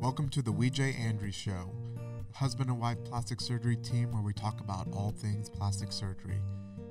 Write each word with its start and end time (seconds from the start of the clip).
Welcome 0.00 0.30
to 0.30 0.40
the 0.40 0.50
WeJ 0.50 0.98
Andrews 0.98 1.34
Show, 1.34 1.74
husband 2.32 2.70
and 2.70 2.80
wife 2.80 2.96
plastic 3.04 3.38
surgery 3.38 3.76
team 3.76 4.10
where 4.12 4.22
we 4.22 4.32
talk 4.32 4.58
about 4.60 4.88
all 4.94 5.12
things 5.14 5.50
plastic 5.50 5.92
surgery. 5.92 6.40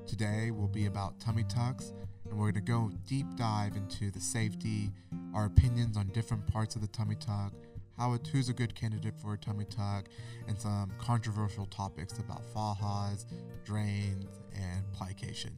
Today 0.05 0.51
will 0.51 0.67
be 0.67 0.85
about 0.85 1.19
tummy 1.19 1.43
tucks, 1.49 1.91
and 2.29 2.37
we're 2.37 2.51
going 2.51 2.63
to 2.63 2.71
go 2.71 2.91
deep 3.07 3.25
dive 3.35 3.75
into 3.75 4.11
the 4.11 4.19
safety, 4.19 4.91
our 5.33 5.45
opinions 5.45 5.97
on 5.97 6.09
different 6.09 6.45
parts 6.45 6.75
of 6.75 6.81
the 6.81 6.87
tummy 6.89 7.15
tuck, 7.15 7.51
how 7.97 8.13
it, 8.13 8.27
who's 8.27 8.47
a 8.47 8.53
good 8.53 8.75
candidate 8.75 9.15
for 9.19 9.33
a 9.33 9.37
tummy 9.39 9.65
tuck, 9.65 10.05
and 10.47 10.55
some 10.59 10.91
controversial 10.99 11.65
topics 11.65 12.19
about 12.19 12.43
fajas, 12.53 13.25
drains, 13.65 14.39
and 14.53 14.83
plication. 14.93 15.53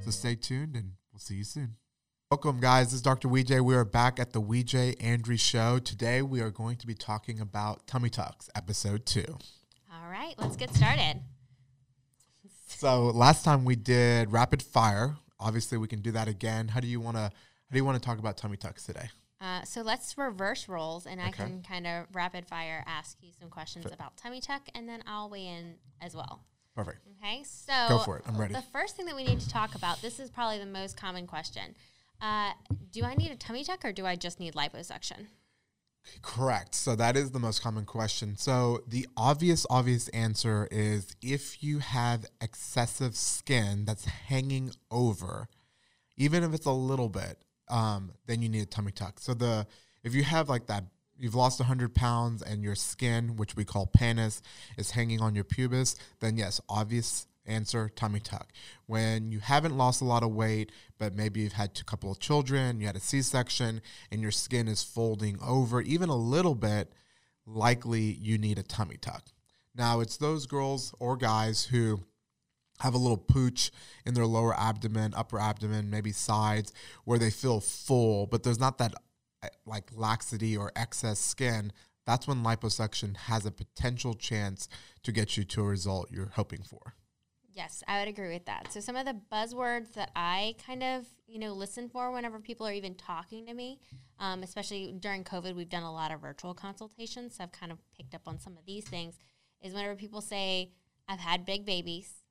So 0.00 0.10
stay 0.10 0.36
tuned, 0.36 0.74
and 0.74 0.92
we'll 1.12 1.20
see 1.20 1.34
you 1.34 1.44
soon. 1.44 1.76
Welcome, 2.30 2.58
guys. 2.58 2.86
This 2.86 2.94
is 2.94 3.02
Dr. 3.02 3.28
WeJ. 3.28 3.60
We 3.60 3.74
are 3.74 3.84
back 3.84 4.18
at 4.18 4.32
the 4.32 4.40
WeJ 4.40 4.96
Andrews 5.00 5.40
Show. 5.40 5.78
Today, 5.78 6.22
we 6.22 6.40
are 6.40 6.50
going 6.50 6.76
to 6.78 6.86
be 6.86 6.94
talking 6.94 7.38
about 7.38 7.86
tummy 7.86 8.08
tucks, 8.08 8.48
episode 8.56 9.06
two. 9.06 9.26
All 9.92 10.10
right, 10.10 10.34
let's 10.38 10.56
get 10.56 10.74
started. 10.74 11.20
So 12.66 13.04
last 13.04 13.44
time 13.44 13.64
we 13.64 13.76
did 13.76 14.32
rapid 14.32 14.62
fire. 14.62 15.16
Obviously, 15.38 15.78
we 15.78 15.86
can 15.86 16.00
do 16.00 16.10
that 16.12 16.26
again. 16.26 16.68
How 16.68 16.80
do 16.80 16.88
you 16.88 16.98
want 16.98 17.16
to? 17.18 17.24
How 17.24 17.30
do 17.72 17.76
you 17.76 17.84
want 17.84 18.02
to 18.02 18.04
talk 18.04 18.18
about 18.18 18.36
tummy 18.36 18.56
tucks 18.56 18.84
today? 18.84 19.10
Uh, 19.40 19.62
so 19.62 19.82
let's 19.82 20.16
reverse 20.16 20.68
roles, 20.68 21.06
and 21.06 21.20
I 21.20 21.30
can 21.30 21.62
kind 21.62 21.86
of 21.86 22.06
rapid 22.14 22.46
fire 22.46 22.82
ask 22.86 23.18
you 23.20 23.30
some 23.38 23.50
questions 23.50 23.86
about 23.92 24.16
tummy 24.16 24.40
tuck, 24.40 24.62
and 24.74 24.88
then 24.88 25.04
I'll 25.06 25.28
weigh 25.28 25.46
in 25.46 25.74
as 26.00 26.16
well. 26.16 26.40
Perfect. 26.74 26.98
Okay, 27.22 27.44
so 27.44 27.72
Go 27.88 27.98
for 27.98 28.16
it. 28.16 28.24
I'm 28.26 28.36
ready. 28.36 28.54
The 28.54 28.62
first 28.72 28.96
thing 28.96 29.06
that 29.06 29.14
we 29.14 29.24
need 29.24 29.38
to 29.40 29.48
talk 29.48 29.74
about 29.76 30.02
this 30.02 30.18
is 30.18 30.30
probably 30.30 30.58
the 30.58 30.66
most 30.66 30.96
common 30.96 31.26
question. 31.26 31.76
Uh, 32.20 32.52
do 32.90 33.04
I 33.04 33.14
need 33.14 33.30
a 33.30 33.36
tummy 33.36 33.64
tuck 33.64 33.84
or 33.84 33.92
do 33.92 34.06
I 34.06 34.16
just 34.16 34.40
need 34.40 34.54
liposuction? 34.54 35.26
Correct. 36.22 36.74
So 36.74 36.96
that 36.96 37.16
is 37.16 37.30
the 37.30 37.38
most 37.38 37.62
common 37.62 37.84
question. 37.84 38.36
So 38.36 38.82
the 38.86 39.06
obvious, 39.16 39.66
obvious 39.70 40.08
answer 40.08 40.68
is 40.70 41.14
if 41.22 41.62
you 41.62 41.78
have 41.78 42.26
excessive 42.40 43.16
skin 43.16 43.84
that's 43.84 44.04
hanging 44.04 44.72
over, 44.90 45.48
even 46.16 46.42
if 46.42 46.54
it's 46.54 46.66
a 46.66 46.72
little 46.72 47.08
bit, 47.08 47.38
um, 47.68 48.12
then 48.26 48.42
you 48.42 48.48
need 48.48 48.62
a 48.62 48.66
tummy 48.66 48.92
tuck. 48.92 49.18
So 49.18 49.34
the 49.34 49.66
if 50.02 50.14
you 50.14 50.22
have 50.22 50.48
like 50.48 50.66
that, 50.66 50.84
you've 51.18 51.34
lost 51.34 51.60
100 51.60 51.94
pounds 51.94 52.42
and 52.42 52.62
your 52.62 52.74
skin, 52.74 53.36
which 53.36 53.56
we 53.56 53.64
call 53.64 53.86
pannus, 53.86 54.42
is 54.76 54.90
hanging 54.90 55.20
on 55.20 55.34
your 55.34 55.44
pubis, 55.44 55.96
then 56.20 56.36
yes, 56.36 56.60
obvious 56.68 57.26
answer 57.46 57.88
tummy 57.88 58.20
tuck. 58.20 58.52
When 58.86 59.30
you 59.30 59.40
haven't 59.40 59.76
lost 59.76 60.00
a 60.00 60.04
lot 60.06 60.22
of 60.22 60.32
weight, 60.32 60.72
but 60.98 61.14
maybe 61.14 61.40
you've 61.40 61.52
had 61.54 61.78
a 61.80 61.84
couple 61.84 62.10
of 62.10 62.18
children, 62.18 62.80
you 62.80 62.86
had 62.86 62.96
a 62.96 63.00
C-section, 63.00 63.80
and 64.10 64.20
your 64.22 64.30
skin 64.30 64.68
is 64.68 64.82
folding 64.82 65.38
over 65.42 65.80
even 65.80 66.08
a 66.08 66.16
little 66.16 66.54
bit, 66.54 66.92
likely 67.46 68.00
you 68.20 68.38
need 68.38 68.58
a 68.58 68.62
tummy 68.62 68.96
tuck. 68.96 69.24
Now, 69.74 70.00
it's 70.00 70.16
those 70.16 70.46
girls 70.46 70.94
or 71.00 71.16
guys 71.16 71.64
who 71.64 72.00
have 72.80 72.94
a 72.94 72.98
little 72.98 73.16
pooch 73.16 73.70
in 74.04 74.14
their 74.14 74.26
lower 74.26 74.58
abdomen, 74.58 75.14
upper 75.14 75.38
abdomen, 75.38 75.90
maybe 75.90 76.12
sides, 76.12 76.72
where 77.04 77.18
they 77.18 77.30
feel 77.30 77.60
full, 77.60 78.26
but 78.26 78.42
there's 78.42 78.58
not 78.58 78.78
that 78.78 78.94
uh, 79.42 79.48
like 79.66 79.90
laxity 79.94 80.56
or 80.56 80.72
excess 80.76 81.18
skin. 81.18 81.72
That's 82.06 82.26
when 82.26 82.44
liposuction 82.44 83.16
has 83.16 83.46
a 83.46 83.50
potential 83.50 84.14
chance 84.14 84.68
to 85.02 85.12
get 85.12 85.36
you 85.36 85.44
to 85.44 85.62
a 85.62 85.64
result 85.64 86.10
you're 86.10 86.32
hoping 86.34 86.62
for. 86.62 86.94
Yes, 87.54 87.84
I 87.86 88.00
would 88.00 88.08
agree 88.08 88.32
with 88.32 88.46
that. 88.46 88.72
So 88.72 88.80
some 88.80 88.96
of 88.96 89.06
the 89.06 89.16
buzzwords 89.32 89.92
that 89.94 90.10
I 90.16 90.56
kind 90.66 90.82
of 90.82 91.06
you 91.28 91.38
know 91.38 91.52
listen 91.52 91.88
for 91.88 92.10
whenever 92.10 92.40
people 92.40 92.66
are 92.66 92.72
even 92.72 92.96
talking 92.96 93.46
to 93.46 93.54
me, 93.54 93.78
um, 94.18 94.42
especially 94.42 94.92
during 94.98 95.22
COVID, 95.22 95.54
we've 95.54 95.68
done 95.68 95.84
a 95.84 95.92
lot 95.92 96.10
of 96.10 96.20
virtual 96.20 96.52
consultations. 96.52 97.36
So 97.36 97.44
I've 97.44 97.52
kind 97.52 97.70
of 97.70 97.78
picked 97.96 98.14
up 98.14 98.22
on 98.26 98.40
some 98.40 98.54
of 98.54 98.66
these 98.66 98.84
things. 98.84 99.18
Is 99.62 99.72
whenever 99.72 99.94
people 99.94 100.20
say, 100.20 100.72
"I've 101.08 101.20
had 101.20 101.44
big 101.44 101.64
babies," 101.64 102.24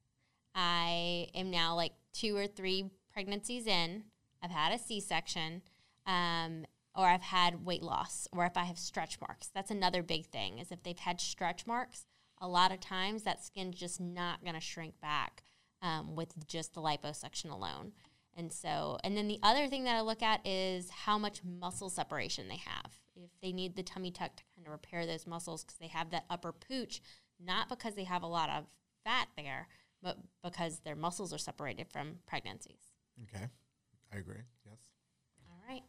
I 0.54 1.30
am 1.34 1.50
now 1.50 1.74
like 1.74 1.94
two 2.12 2.36
or 2.36 2.46
three 2.46 2.90
pregnancies 3.12 3.66
in. 3.66 4.04
I've 4.42 4.52
had 4.52 4.74
a 4.74 4.78
C-section, 4.78 5.62
um, 6.06 6.66
or 6.96 7.08
I've 7.08 7.22
had 7.22 7.66
weight 7.66 7.82
loss, 7.82 8.28
or 8.34 8.46
if 8.46 8.58
I 8.58 8.66
have 8.66 8.78
stretch 8.78 9.22
marks. 9.22 9.48
That's 9.48 9.72
another 9.72 10.04
big 10.04 10.26
thing. 10.26 10.60
Is 10.60 10.70
if 10.70 10.84
they've 10.84 11.00
had 11.00 11.22
stretch 11.22 11.66
marks, 11.66 12.06
a 12.44 12.48
lot 12.48 12.74
of 12.74 12.80
times 12.82 13.24
that 13.24 13.44
skin's 13.44 13.80
just 13.80 14.02
not 14.02 14.44
going 14.44 14.54
to 14.54 14.60
shrink 14.60 15.00
back 15.02 15.44
um, 15.82 16.14
with 16.14 16.46
just 16.46 16.74
the 16.74 16.82
liposuction 16.82 17.50
alone. 17.50 17.94
And 18.36 18.52
so, 18.52 18.98
and 19.04 19.16
then 19.16 19.30
the 19.30 19.40
other 19.42 19.68
thing 19.68 19.86
that 19.86 19.96
I 19.96 20.02
look 20.02 20.22
at 20.22 20.46
is 20.46 20.90
how 20.90 21.18
much 21.18 21.42
muscle 21.44 21.90
separation 21.90 22.50
they 22.50 22.58
have. 22.58 22.92
If 23.16 23.30
they 23.42 23.54
need 23.54 23.76
the 23.76 23.84
tummy 23.84 24.12
tuck 24.12 24.36
to 24.36 24.44
kind 24.56 24.68
of 24.68 24.74
repair 24.74 25.06
those 25.06 25.26
muscles 25.26 25.64
because 25.64 25.78
they 25.78 25.88
have 25.88 26.10
that 26.10 26.26
upper 26.30 26.52
pooch, 26.52 27.02
not 27.40 27.70
because 27.70 27.96
they 27.96 28.04
have 28.04 28.24
a 28.24 28.28
lot 28.28 28.50
of 28.50 28.66
fat 29.06 29.30
there, 29.38 29.68
but 30.02 30.18
because 30.44 30.80
their 30.80 30.96
muscles 30.98 31.32
are 31.32 31.38
separated 31.38 31.88
from 31.90 32.18
pregnancies. 32.28 32.92
Okay, 33.24 33.46
I 34.12 34.18
agree. 34.18 34.42
Yes. 34.66 34.80
All 35.48 35.62
right. 35.70 35.84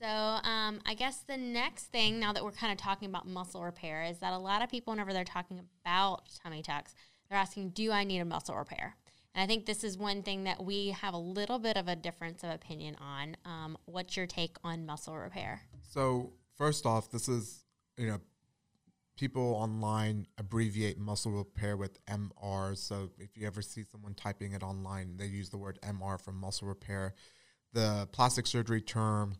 So 0.00 0.06
um, 0.06 0.80
I 0.86 0.94
guess 0.94 1.18
the 1.26 1.36
next 1.36 1.86
thing, 1.86 2.18
now 2.18 2.32
that 2.32 2.42
we're 2.42 2.52
kind 2.52 2.72
of 2.72 2.78
talking 2.78 3.08
about 3.08 3.28
muscle 3.28 3.62
repair, 3.62 4.02
is 4.02 4.18
that 4.18 4.32
a 4.32 4.38
lot 4.38 4.62
of 4.62 4.70
people, 4.70 4.92
whenever 4.92 5.12
they're 5.12 5.24
talking 5.24 5.60
about 5.84 6.22
tummy 6.42 6.62
tucks, 6.62 6.94
they're 7.28 7.38
asking, 7.38 7.70
"Do 7.70 7.92
I 7.92 8.04
need 8.04 8.20
a 8.20 8.24
muscle 8.24 8.56
repair?" 8.56 8.96
And 9.34 9.42
I 9.42 9.46
think 9.46 9.66
this 9.66 9.84
is 9.84 9.98
one 9.98 10.22
thing 10.22 10.44
that 10.44 10.64
we 10.64 10.88
have 10.90 11.12
a 11.12 11.18
little 11.18 11.58
bit 11.58 11.76
of 11.76 11.86
a 11.86 11.96
difference 11.96 12.42
of 12.42 12.50
opinion 12.50 12.96
on. 12.96 13.36
Um, 13.44 13.76
what's 13.84 14.16
your 14.16 14.26
take 14.26 14.56
on 14.64 14.86
muscle 14.86 15.16
repair? 15.16 15.62
So 15.82 16.32
first 16.56 16.86
off, 16.86 17.10
this 17.10 17.28
is 17.28 17.64
you 17.98 18.08
know 18.08 18.20
people 19.16 19.42
online 19.42 20.26
abbreviate 20.38 20.98
muscle 20.98 21.32
repair 21.32 21.76
with 21.76 22.02
MR. 22.06 22.74
So 22.74 23.10
if 23.18 23.36
you 23.36 23.46
ever 23.46 23.60
see 23.60 23.84
someone 23.84 24.14
typing 24.14 24.52
it 24.52 24.62
online, 24.62 25.18
they 25.18 25.26
use 25.26 25.50
the 25.50 25.58
word 25.58 25.78
MR 25.82 26.18
for 26.18 26.32
muscle 26.32 26.68
repair. 26.68 27.12
The 27.74 28.08
plastic 28.12 28.46
surgery 28.46 28.80
term 28.80 29.36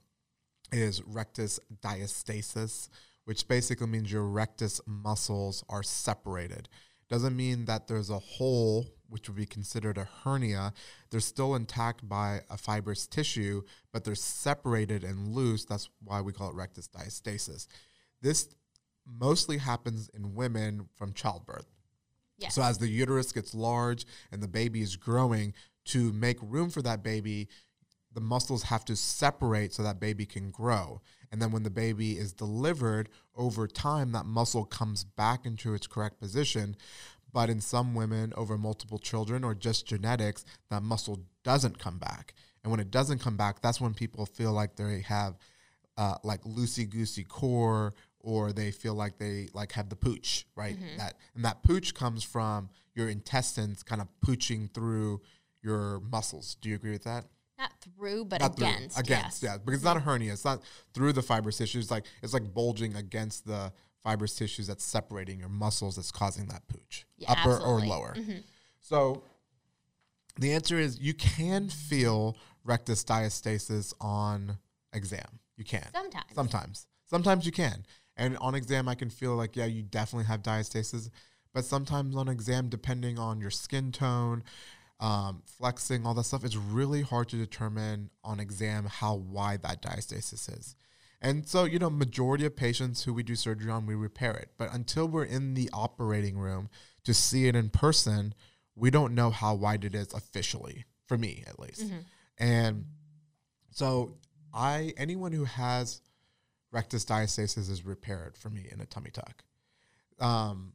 is 0.73 1.03
rectus 1.03 1.61
diastasis, 1.83 2.89
which 3.25 3.47
basically 3.49 3.87
means 3.87 4.13
your 4.13 4.25
rectus 4.25 4.81
muscles 4.87 5.65
are 5.69 5.83
separated. 5.83 6.69
Doesn't 7.09 7.37
mean 7.37 7.65
that 7.65 7.89
there's 7.89 8.11
a 8.11 8.19
hole, 8.19 8.87
which 9.09 9.29
would 9.29 9.37
be 9.37 9.47
considered 9.47 9.99
a 9.99 10.09
hernia. 10.23 10.73
They're 11.11 11.21
still 11.21 11.57
intact 11.57 12.09
by 12.09 12.43
a 12.49 12.57
fibrous 12.57 13.07
tissue, 13.07 13.63
but 13.93 14.05
they're 14.05 14.15
separated 14.15 15.03
and 15.03 15.35
loose. 15.35 15.65
That's 15.65 15.91
why 16.05 16.21
we 16.21 16.33
call 16.33 16.51
it 16.51 16.55
rectus 16.55 16.89
diastasis. 16.89 17.67
This 18.23 18.49
mostly 19.05 19.59
happens 19.59 20.09
in 20.15 20.35
women 20.35 20.89
from 20.95 21.13
childbirth. 21.13 21.67
Yes. 22.39 22.55
So 22.55 22.63
as 22.63 22.79
the 22.79 22.89
uterus 22.89 23.33
gets 23.33 23.55
large 23.55 24.07
and 24.31 24.43
the 24.43 24.49
baby 24.49 24.81
is 24.81 24.97
growing, 24.97 25.53
to 25.87 26.13
make 26.13 26.39
room 26.43 26.71
for 26.71 26.83
that 26.83 27.03
baby, 27.03 27.49
the 28.13 28.21
muscles 28.21 28.65
have 28.65 28.85
to 28.87 28.97
separate 28.97 29.73
so 29.73 29.83
that 29.83 30.01
baby 30.01 30.27
can 30.27 30.51
grow. 30.51 31.01
And 31.31 31.41
then 31.41 31.53
when 31.53 31.63
the 31.63 31.71
baby 31.71 32.19
is 32.19 32.33
delivered, 32.33 33.09
over 33.37 33.67
time, 33.69 34.13
that 34.13 34.27
muscle 34.27 34.65
comes 34.65 35.05
back 35.05 35.47
into 35.47 35.75
its 35.75 35.87
correct 35.87 36.21
position. 36.21 36.77
But 37.33 37.49
in 37.49 37.61
some 37.61 37.95
women, 37.95 38.33
over 38.37 38.59
multiple 38.59 38.99
children 38.99 39.45
or 39.45 39.55
just 39.55 39.87
genetics, 39.87 40.45
that 40.71 40.83
muscle 40.83 41.21
doesn't 41.45 41.79
come 41.79 41.99
back. 41.99 42.35
And 42.65 42.71
when 42.71 42.81
it 42.81 42.91
doesn't 42.91 43.21
come 43.21 43.37
back, 43.37 43.63
that's 43.63 43.81
when 43.81 43.95
people 43.95 44.27
feel 44.27 44.53
like 44.53 44.75
they 44.77 45.01
have 45.03 45.39
uh, 45.97 46.17
like 46.25 46.43
loosey 46.43 46.89
goosey 46.89 47.25
core 47.25 47.95
or 48.19 48.53
they 48.53 48.71
feel 48.71 48.95
like 48.95 49.19
they 49.19 49.49
like 49.55 49.73
have 49.73 49.89
the 49.89 49.97
pooch, 49.97 50.47
right? 50.57 50.77
That 50.99 51.15
and 51.35 51.45
that 51.45 51.63
pooch 51.63 51.95
comes 51.95 52.25
from 52.25 52.69
your 52.95 53.09
intestines 53.09 53.83
kind 53.83 54.01
of 54.03 54.09
pooching 54.27 54.73
through 54.75 55.23
your 55.63 56.01
muscles. 56.01 56.57
Do 56.61 56.69
you 56.69 56.75
agree 56.75 56.93
with 56.93 57.05
that? 57.05 57.25
Not 57.61 57.73
through, 57.81 58.25
but 58.25 58.41
Not 58.41 58.57
through, 58.57 58.67
against. 58.69 58.99
against, 58.99 59.43
yes. 59.43 59.51
yeah, 59.53 59.59
because 59.59 59.75
it's 59.81 59.85
not 59.85 59.97
a 59.97 60.01
hernia. 60.01 60.33
It's 60.33 60.45
not 60.45 60.63
through 60.95 61.13
the 61.13 61.23
fibrous 61.23 61.59
tissues. 61.59 61.85
It's 61.85 61.91
like 61.91 62.07
it's 62.23 62.33
like 62.33 62.53
bulging 62.55 62.97
against 62.97 63.47
the 63.47 63.73
fibrous 64.03 64.35
tissues 64.35 64.67
that's 64.67 64.83
separating 64.83 65.39
your 65.39 65.51
muscles 65.51 65.97
that's 65.97 66.11
causing 66.11 66.47
that 66.47 66.67
pooch, 66.69 67.05
Yeah, 67.19 67.33
upper 67.33 67.51
absolutely. 67.53 67.87
or 67.87 67.91
lower. 67.91 68.15
Mm-hmm. 68.17 68.39
So 68.81 69.23
the 70.39 70.53
answer 70.53 70.79
is 70.79 70.99
you 70.99 71.13
can 71.15 71.69
feel 71.69 72.37
rectus 72.65 73.05
diastasis 73.05 73.93
on 74.01 74.57
exam. 74.95 75.39
You 75.57 75.65
can 75.65 75.87
Sometimes. 75.93 76.25
Sometimes. 76.35 76.87
Sometimes 77.09 77.45
you 77.47 77.53
can. 77.53 77.85
And 78.17 78.37
on 78.39 78.55
exam, 78.55 78.89
I 78.89 78.95
can 78.95 79.11
feel 79.11 79.35
like, 79.37 79.57
yeah, 79.57 79.67
you 79.67 79.83
definitely 79.83 80.27
have 80.27 80.43
diastasis. 80.43 81.11
But 81.53 81.65
sometimes 81.65 82.17
on 82.17 82.29
exam, 82.29 82.69
depending 82.69 83.19
on 83.19 83.41
your 83.41 83.51
skin 83.51 83.93
tone, 83.93 84.43
um, 85.01 85.43
flexing, 85.47 86.07
all 86.07 86.15
that 86.15 86.25
stuff, 86.25 86.45
it's 86.45 86.57
really 86.57 87.03
hard 87.03 87.29
to 87.31 87.37
determine 87.37 88.11
on 88.23 88.39
exam 88.39 88.85
how 88.85 89.15
wide 89.15 89.63
that 89.63 89.83
diastasis 89.83 90.57
is. 90.59 90.77
And 91.23 91.47
so, 91.47 91.65
you 91.65 91.79
know, 91.79 91.91
majority 91.91 92.47
of 92.47 92.57
patients 92.57 93.05
who 93.05 93.13
we 93.13 93.23
do 93.23 93.35
surgery 93.35 93.71
on, 93.71 93.87
we 93.87 93.95
repair 93.95 94.33
it. 94.33 94.51
But 94.57 94.73
until 94.73 95.07
we're 95.09 95.25
in 95.25 95.55
the 95.55 95.69
operating 95.73 96.39
room 96.39 96.69
to 97.05 97.13
see 97.13 97.47
it 97.47 97.57
in 97.57 97.71
person, 97.71 98.35
we 98.75 98.91
don't 98.91 99.15
know 99.15 99.31
how 99.31 99.55
wide 99.55 99.85
it 99.85 99.95
is 99.95 100.13
officially, 100.15 100.85
for 101.07 101.19
me 101.19 101.45
at 101.47 101.59
least. 101.59 101.83
And 102.39 102.87
so 103.71 104.17
I 104.55 104.95
anyone 104.97 105.33
who 105.33 105.45
has 105.45 106.01
rectus 106.73 107.05
diastasis 107.05 107.71
is 107.71 107.85
repaired 107.85 108.37
for 108.39 108.49
me 108.49 108.67
in 108.71 108.81
a 108.81 108.87
tummy 108.87 109.11
tuck. 109.11 109.45
Um, 110.19 110.73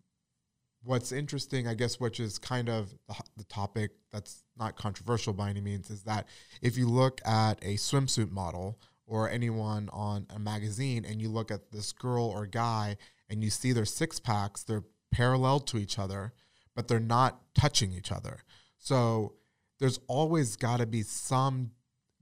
what's 0.86 1.12
interesting, 1.12 1.68
I 1.68 1.74
guess, 1.74 2.00
which 2.00 2.20
is 2.20 2.38
kind 2.38 2.70
of 2.70 2.94
the, 3.38 3.44
topic 3.50 3.92
that's 4.12 4.44
not 4.58 4.76
controversial 4.76 5.34
by 5.34 5.50
any 5.50 5.62
means, 5.62 5.90
is 5.90 6.04
that 6.04 6.28
if 6.62 6.78
you 6.78 6.88
look 6.88 7.22
at 7.26 7.54
a 7.62 7.76
swimsuit 7.76 8.32
model 8.32 8.80
or 9.06 9.30
anyone 9.30 9.90
on 9.92 10.26
a 10.34 10.40
magazine 10.40 11.06
and 11.06 11.22
you 11.22 11.30
look 11.30 11.52
at 11.52 11.72
this 11.72 11.92
girl 11.92 12.26
or 12.26 12.46
guy 12.46 12.98
and 13.30 13.44
you 13.44 13.50
see 13.50 13.72
their 13.72 13.86
six 13.86 14.20
packs, 14.20 14.64
they're 14.64 14.84
parallel 15.12 15.60
to 15.60 15.78
each 15.78 15.98
other, 15.98 16.34
but 16.76 16.88
they're 16.88 17.00
not 17.00 17.42
touching 17.54 17.94
each 17.94 18.12
other. 18.12 18.40
So 18.78 19.34
there's 19.80 20.00
always 20.08 20.56
got 20.56 20.80
to 20.80 20.86
be 20.86 21.02
some 21.02 21.72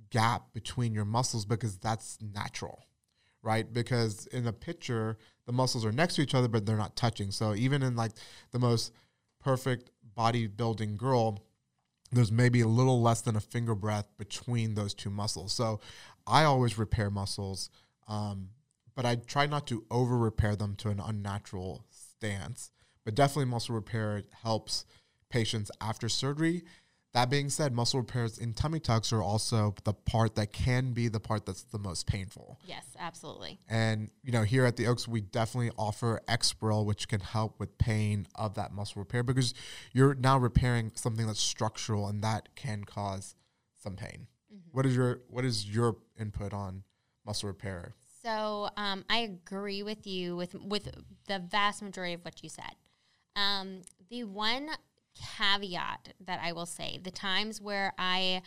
gap 0.09 0.53
between 0.53 0.93
your 0.93 1.05
muscles 1.05 1.45
because 1.45 1.77
that's 1.77 2.19
natural, 2.21 2.85
right? 3.41 3.71
Because 3.71 4.27
in 4.27 4.45
a 4.45 4.53
picture, 4.53 5.17
the 5.45 5.51
muscles 5.51 5.85
are 5.85 5.91
next 5.91 6.15
to 6.15 6.21
each 6.21 6.35
other, 6.35 6.47
but 6.47 6.65
they're 6.65 6.77
not 6.77 6.95
touching. 6.95 7.31
So 7.31 7.55
even 7.55 7.83
in 7.83 7.95
like 7.95 8.11
the 8.51 8.59
most 8.59 8.93
perfect 9.41 9.89
bodybuilding 10.17 10.97
girl, 10.97 11.43
there's 12.11 12.31
maybe 12.31 12.61
a 12.61 12.67
little 12.67 13.01
less 13.01 13.21
than 13.21 13.35
a 13.35 13.41
finger 13.41 13.75
breadth 13.75 14.15
between 14.17 14.75
those 14.75 14.93
two 14.93 15.09
muscles. 15.09 15.53
So 15.53 15.79
I 16.27 16.43
always 16.43 16.77
repair 16.77 17.09
muscles, 17.09 17.69
um, 18.07 18.49
but 18.95 19.05
I 19.05 19.15
try 19.15 19.47
not 19.47 19.67
to 19.67 19.83
over 19.89 20.17
repair 20.17 20.55
them 20.55 20.75
to 20.77 20.89
an 20.89 20.99
unnatural 20.99 21.85
stance. 21.89 22.71
But 23.03 23.15
definitely, 23.15 23.45
muscle 23.45 23.75
repair 23.75 24.23
helps 24.43 24.85
patients 25.29 25.71
after 25.81 26.07
surgery. 26.07 26.63
That 27.13 27.29
being 27.29 27.49
said, 27.49 27.73
muscle 27.73 27.99
repairs 27.99 28.39
in 28.39 28.53
tummy 28.53 28.79
tucks 28.79 29.13
are 29.13 29.21
also 29.21 29.75
the 29.83 29.93
part 29.93 30.33
that 30.35 30.51
can 30.51 30.93
be 30.93 31.09
the 31.09 31.19
part 31.19 31.45
that's 31.45 31.61
the 31.61 31.77
most 31.77 32.07
painful. 32.07 32.59
Yes, 32.65 32.85
absolutely. 32.97 33.59
And 33.69 34.09
you 34.23 34.31
know, 34.31 34.41
here 34.41 34.65
at 34.65 34.77
the 34.77 34.87
Oaks, 34.87 35.07
we 35.07 35.21
definitely 35.21 35.71
offer 35.77 36.21
Exparel, 36.27 36.85
which 36.85 37.07
can 37.07 37.19
help 37.19 37.59
with 37.59 37.77
pain 37.77 38.27
of 38.33 38.55
that 38.55 38.71
muscle 38.71 38.99
repair 38.99 39.21
because 39.21 39.53
you're 39.91 40.15
now 40.15 40.39
repairing 40.39 40.91
something 40.95 41.27
that's 41.27 41.39
structural, 41.39 42.07
and 42.07 42.23
that 42.23 42.55
can 42.55 42.83
cause 42.83 43.35
some 43.79 43.95
pain. 43.95 44.25
Mm-hmm. 44.51 44.69
What 44.71 44.87
is 44.87 44.95
your 44.95 45.21
What 45.29 45.45
is 45.45 45.69
your 45.69 45.97
input 46.19 46.51
on 46.51 46.83
muscle 47.25 47.47
repair? 47.47 47.93
So 48.23 48.69
um, 48.75 49.05
I 49.07 49.17
agree 49.19 49.83
with 49.83 50.07
you 50.07 50.35
with 50.35 50.55
with 50.55 50.89
the 51.27 51.37
vast 51.37 51.83
majority 51.83 52.15
of 52.15 52.25
what 52.25 52.41
you 52.41 52.49
said. 52.49 52.73
Um, 53.35 53.81
the 54.09 54.23
one 54.23 54.69
caveat 55.15 56.13
that 56.25 56.39
I 56.41 56.51
will 56.51 56.65
say 56.65 56.99
the 57.01 57.11
times 57.11 57.61
where 57.61 57.93
I 57.97 58.41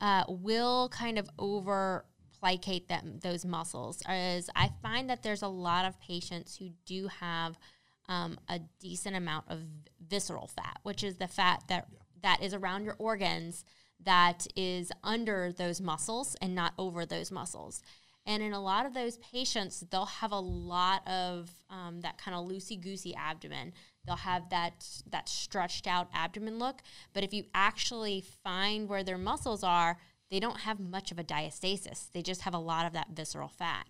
uh, 0.00 0.24
will 0.28 0.88
kind 0.88 1.18
of 1.18 1.28
over 1.38 2.04
plicate 2.40 2.88
them 2.88 3.18
those 3.22 3.44
muscles 3.44 4.02
is 4.08 4.48
I 4.56 4.70
find 4.82 5.10
that 5.10 5.22
there's 5.22 5.42
a 5.42 5.48
lot 5.48 5.84
of 5.84 6.00
patients 6.00 6.56
who 6.56 6.70
do 6.86 7.08
have 7.08 7.58
um, 8.08 8.38
a 8.48 8.60
decent 8.80 9.14
amount 9.14 9.46
of 9.48 9.60
visceral 10.08 10.48
fat, 10.48 10.78
which 10.82 11.04
is 11.04 11.16
the 11.16 11.28
fat 11.28 11.62
that 11.68 11.86
yeah. 11.92 11.98
that 12.22 12.42
is 12.42 12.54
around 12.54 12.84
your 12.84 12.96
organs 12.98 13.64
that 14.04 14.46
is 14.56 14.90
under 15.04 15.52
those 15.52 15.80
muscles 15.80 16.36
and 16.40 16.54
not 16.54 16.72
over 16.78 17.04
those 17.04 17.30
muscles. 17.30 17.82
And 18.26 18.42
in 18.42 18.52
a 18.52 18.60
lot 18.60 18.86
of 18.86 18.94
those 18.94 19.18
patients, 19.18 19.84
they'll 19.90 20.06
have 20.06 20.32
a 20.32 20.38
lot 20.38 21.06
of 21.08 21.50
um, 21.70 22.00
that 22.02 22.18
kind 22.18 22.36
of 22.36 22.46
loosey 22.46 22.80
goosey 22.80 23.14
abdomen. 23.14 23.72
They'll 24.06 24.16
have 24.16 24.50
that 24.50 24.86
that 25.10 25.28
stretched 25.28 25.86
out 25.86 26.08
abdomen 26.14 26.58
look. 26.58 26.80
But 27.12 27.24
if 27.24 27.34
you 27.34 27.44
actually 27.54 28.24
find 28.42 28.88
where 28.88 29.04
their 29.04 29.18
muscles 29.18 29.62
are, 29.62 29.98
they 30.30 30.40
don't 30.40 30.60
have 30.60 30.80
much 30.80 31.10
of 31.10 31.18
a 31.18 31.24
diastasis. 31.24 32.10
They 32.12 32.22
just 32.22 32.42
have 32.42 32.54
a 32.54 32.58
lot 32.58 32.86
of 32.86 32.92
that 32.92 33.08
visceral 33.12 33.48
fat. 33.48 33.86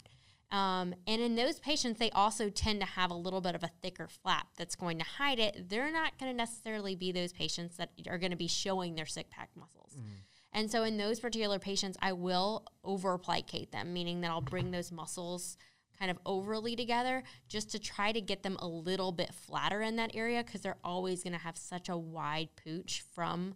Um, 0.51 0.95
and 1.07 1.23
in 1.23 1.37
those 1.37 1.61
patients, 1.61 1.99
they 2.01 2.11
also 2.11 2.51
tend 2.51 2.81
to 2.81 2.87
have 2.87 3.13
a 3.13 3.15
little 3.15 3.41
bit 3.41 3.55
of 3.55 3.63
a 3.63 3.71
thicker 3.83 4.09
flap 4.09 4.49
that's 4.57 4.75
going 4.75 4.99
to 4.99 5.05
hide 5.05 5.39
it. 5.39 5.69
They're 5.69 5.93
not 5.93 6.19
going 6.19 6.33
to 6.33 6.37
necessarily 6.37 6.97
be 6.97 7.13
those 7.13 7.33
patients 7.33 7.77
that 7.77 7.91
are 8.09 8.19
going 8.19 8.33
to 8.33 8.37
be 8.37 8.49
showing 8.49 8.97
their 8.97 9.07
six 9.07 9.31
pack 9.33 9.51
muscles. 9.55 9.95
Mm. 9.97 10.25
And 10.53 10.71
so 10.71 10.83
in 10.83 10.97
those 10.97 11.21
particular 11.21 11.61
patients, 11.61 11.97
I 12.03 12.13
will 12.13 12.67
over 12.83 13.17
plicate 13.19 13.71
them, 13.71 13.93
meaning 13.93 14.23
that 14.23 14.33
I'll 14.33 14.41
bring 14.41 14.73
those 14.73 14.91
muscles 14.91 15.57
kind 16.01 16.11
of 16.11 16.19
overly 16.25 16.75
together 16.75 17.23
just 17.49 17.71
to 17.71 17.79
try 17.79 18.11
to 18.11 18.21
get 18.21 18.43
them 18.43 18.57
a 18.61 18.67
little 18.67 19.13
bit 19.13 19.35
flatter 19.35 19.83
in 19.83 19.97
that 19.97 20.11
area 20.15 20.43
because 20.43 20.63
they're 20.63 20.79
always 20.83 21.23
going 21.23 21.33
to 21.33 21.39
have 21.39 21.57
such 21.57 21.89
a 21.89 21.97
wide 21.97 22.49
pooch 22.65 23.05
from 23.15 23.55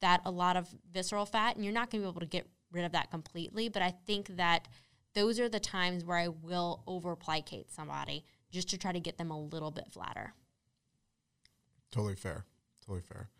that 0.00 0.20
a 0.24 0.30
lot 0.30 0.56
of 0.56 0.68
visceral 0.92 1.26
fat 1.26 1.56
and 1.56 1.64
you're 1.64 1.74
not 1.74 1.90
going 1.90 2.02
to 2.02 2.06
be 2.06 2.10
able 2.10 2.20
to 2.20 2.26
get 2.26 2.46
rid 2.70 2.84
of 2.84 2.92
that 2.92 3.10
completely 3.10 3.68
but 3.68 3.82
i 3.82 3.92
think 4.06 4.28
that 4.36 4.68
those 5.14 5.40
are 5.40 5.48
the 5.48 5.60
times 5.60 6.04
where 6.04 6.18
i 6.18 6.28
will 6.28 6.82
over 6.86 7.16
plicate 7.16 7.70
somebody 7.70 8.24
just 8.50 8.68
to 8.68 8.78
try 8.78 8.92
to 8.92 9.00
get 9.00 9.16
them 9.16 9.30
a 9.30 9.40
little 9.40 9.70
bit 9.70 9.84
flatter. 9.90 10.34
Totally 11.92 12.16
fair 12.16 12.44
totally 12.90 13.02
fair. 13.02 13.30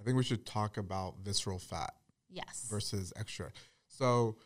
I 0.00 0.04
think 0.04 0.16
we 0.16 0.22
should 0.22 0.46
talk 0.46 0.76
about 0.76 1.16
visceral 1.22 1.58
fat 1.58 1.94
yes. 2.30 2.66
versus 2.70 3.12
extra. 3.16 3.50
So 3.88 4.36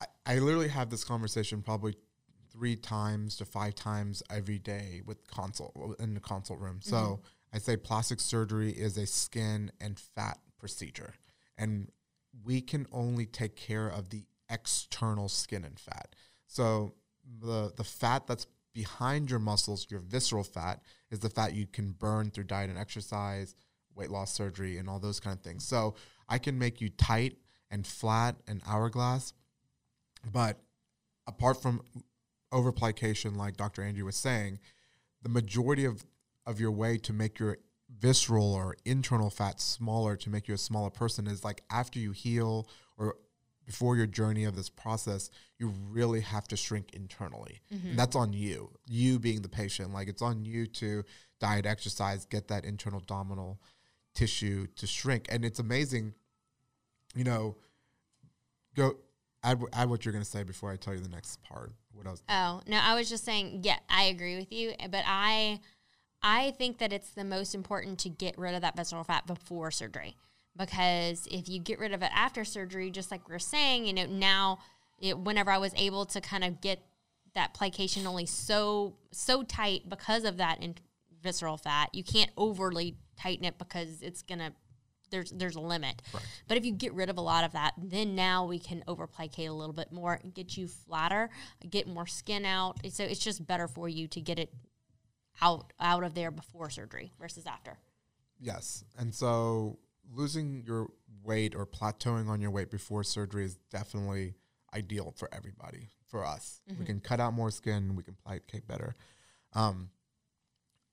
I, 0.00 0.06
I 0.26 0.38
literally 0.38 0.68
have 0.68 0.90
this 0.90 1.04
conversation 1.04 1.62
probably 1.62 1.94
three 2.52 2.76
times 2.76 3.36
to 3.36 3.44
five 3.44 3.74
times 3.74 4.22
every 4.30 4.58
day 4.58 5.02
with 5.04 5.26
consult 5.28 5.96
in 5.98 6.14
the 6.14 6.20
consult 6.20 6.58
room. 6.58 6.80
Mm-hmm. 6.80 6.90
So 6.90 7.20
I 7.52 7.58
say 7.58 7.76
plastic 7.76 8.20
surgery 8.20 8.70
is 8.70 8.96
a 8.96 9.06
skin 9.06 9.70
and 9.80 9.98
fat 9.98 10.38
procedure, 10.58 11.14
and 11.58 11.90
we 12.44 12.60
can 12.60 12.86
only 12.92 13.26
take 13.26 13.56
care 13.56 13.88
of 13.88 14.10
the 14.10 14.24
external 14.50 15.28
skin 15.28 15.64
and 15.64 15.78
fat. 15.78 16.14
So 16.46 16.94
the 17.40 17.72
the 17.76 17.84
fat 17.84 18.26
that's 18.26 18.46
behind 18.72 19.30
your 19.30 19.38
muscles, 19.38 19.86
your 19.90 20.00
visceral 20.00 20.44
fat, 20.44 20.82
is 21.10 21.20
the 21.20 21.30
fat 21.30 21.54
you 21.54 21.66
can 21.66 21.92
burn 21.92 22.30
through 22.30 22.44
diet 22.44 22.68
and 22.68 22.78
exercise, 22.78 23.54
weight 23.94 24.10
loss 24.10 24.32
surgery, 24.32 24.78
and 24.78 24.88
all 24.88 24.98
those 24.98 25.20
kind 25.20 25.36
of 25.36 25.42
things. 25.42 25.66
So 25.66 25.94
I 26.28 26.38
can 26.38 26.58
make 26.58 26.80
you 26.80 26.90
tight 26.90 27.38
and 27.70 27.86
flat 27.86 28.36
and 28.46 28.62
hourglass 28.66 29.32
but 30.32 30.58
apart 31.26 31.60
from 31.60 31.82
overplication, 32.52 33.36
like 33.36 33.56
Dr. 33.56 33.82
Andrew 33.82 34.04
was 34.04 34.16
saying, 34.16 34.58
the 35.22 35.28
majority 35.28 35.84
of, 35.84 36.04
of 36.46 36.60
your 36.60 36.70
way 36.70 36.98
to 36.98 37.12
make 37.12 37.38
your 37.38 37.58
visceral 37.98 38.52
or 38.54 38.76
internal 38.84 39.30
fat 39.30 39.60
smaller 39.60 40.16
to 40.16 40.30
make 40.30 40.48
you 40.48 40.54
a 40.54 40.58
smaller 40.58 40.90
person 40.90 41.26
is 41.26 41.44
like 41.44 41.62
after 41.70 41.98
you 41.98 42.12
heal 42.12 42.68
or 42.98 43.16
before 43.64 43.96
your 43.96 44.06
journey 44.06 44.44
of 44.44 44.54
this 44.54 44.68
process, 44.68 45.28
you 45.58 45.72
really 45.90 46.20
have 46.20 46.46
to 46.46 46.56
shrink 46.56 46.94
internally. 46.94 47.60
Mm-hmm. 47.74 47.88
And 47.90 47.98
that's 47.98 48.14
on 48.14 48.32
you, 48.32 48.70
you 48.88 49.18
being 49.18 49.42
the 49.42 49.48
patient. 49.48 49.92
Like 49.92 50.08
it's 50.08 50.22
on 50.22 50.44
you 50.44 50.66
to 50.68 51.04
diet, 51.40 51.66
exercise, 51.66 52.24
get 52.24 52.48
that 52.48 52.64
internal 52.64 53.00
abdominal 53.00 53.60
tissue 54.14 54.66
to 54.76 54.86
shrink. 54.86 55.26
And 55.28 55.44
it's 55.44 55.58
amazing, 55.58 56.14
you 57.14 57.24
know, 57.24 57.56
go 58.76 58.96
add, 59.46 59.62
add 59.72 59.88
what 59.88 60.04
you're 60.04 60.12
going 60.12 60.24
to 60.24 60.30
say 60.30 60.42
before 60.42 60.70
I 60.70 60.76
tell 60.76 60.94
you 60.94 61.00
the 61.00 61.08
next 61.08 61.42
part. 61.42 61.72
What 61.92 62.06
else? 62.06 62.22
Oh 62.28 62.60
no, 62.66 62.78
I 62.82 62.94
was 62.94 63.08
just 63.08 63.24
saying. 63.24 63.60
Yeah, 63.62 63.78
I 63.88 64.04
agree 64.04 64.36
with 64.36 64.52
you, 64.52 64.74
but 64.90 65.04
I, 65.06 65.60
I 66.22 66.50
think 66.52 66.78
that 66.78 66.92
it's 66.92 67.10
the 67.10 67.24
most 67.24 67.54
important 67.54 67.98
to 68.00 68.08
get 68.08 68.36
rid 68.36 68.54
of 68.54 68.60
that 68.62 68.76
visceral 68.76 69.04
fat 69.04 69.26
before 69.26 69.70
surgery, 69.70 70.16
because 70.56 71.26
if 71.30 71.48
you 71.48 71.58
get 71.58 71.78
rid 71.78 71.92
of 71.92 72.02
it 72.02 72.10
after 72.14 72.44
surgery, 72.44 72.90
just 72.90 73.10
like 73.10 73.28
we 73.28 73.34
are 73.34 73.38
saying, 73.38 73.86
you 73.86 73.94
know, 73.94 74.06
now, 74.06 74.58
it, 74.98 75.18
whenever 75.18 75.50
I 75.50 75.58
was 75.58 75.72
able 75.76 76.04
to 76.06 76.20
kind 76.20 76.44
of 76.44 76.60
get 76.60 76.82
that 77.34 77.54
plication 77.54 78.06
only 78.06 78.26
so 78.26 78.96
so 79.12 79.42
tight 79.42 79.88
because 79.88 80.24
of 80.24 80.36
that 80.36 80.62
in 80.62 80.74
visceral 81.22 81.56
fat, 81.56 81.90
you 81.92 82.04
can't 82.04 82.30
overly 82.36 82.96
tighten 83.16 83.44
it 83.44 83.58
because 83.58 84.02
it's 84.02 84.22
gonna 84.22 84.52
there's 85.10 85.30
there's 85.30 85.56
a 85.56 85.60
limit. 85.60 86.02
Right. 86.12 86.22
But 86.48 86.56
if 86.56 86.64
you 86.64 86.72
get 86.72 86.92
rid 86.94 87.10
of 87.10 87.18
a 87.18 87.20
lot 87.20 87.44
of 87.44 87.52
that, 87.52 87.74
then 87.78 88.14
now 88.14 88.46
we 88.46 88.58
can 88.58 88.82
overplicate 88.88 89.48
a 89.48 89.52
little 89.52 89.72
bit 89.72 89.92
more, 89.92 90.18
and 90.22 90.34
get 90.34 90.56
you 90.56 90.68
flatter, 90.68 91.30
get 91.68 91.86
more 91.86 92.06
skin 92.06 92.44
out. 92.44 92.78
So 92.90 93.04
it's 93.04 93.20
just 93.20 93.46
better 93.46 93.68
for 93.68 93.88
you 93.88 94.08
to 94.08 94.20
get 94.20 94.38
it 94.38 94.52
out 95.40 95.72
out 95.80 96.04
of 96.04 96.14
there 96.14 96.30
before 96.30 96.70
surgery 96.70 97.12
versus 97.18 97.46
after. 97.46 97.78
Yes, 98.40 98.84
and 98.98 99.14
so 99.14 99.78
losing 100.12 100.62
your 100.66 100.88
weight 101.22 101.54
or 101.54 101.66
plateauing 101.66 102.28
on 102.28 102.40
your 102.40 102.50
weight 102.50 102.70
before 102.70 103.02
surgery 103.02 103.44
is 103.44 103.56
definitely 103.70 104.34
ideal 104.74 105.12
for 105.16 105.28
everybody. 105.32 105.90
For 106.06 106.24
us, 106.24 106.60
mm-hmm. 106.70 106.78
we 106.78 106.86
can 106.86 107.00
cut 107.00 107.18
out 107.18 107.32
more 107.32 107.50
skin, 107.50 107.96
we 107.96 108.04
can 108.04 108.14
plicate 108.14 108.68
better. 108.68 108.94
Um, 109.54 109.90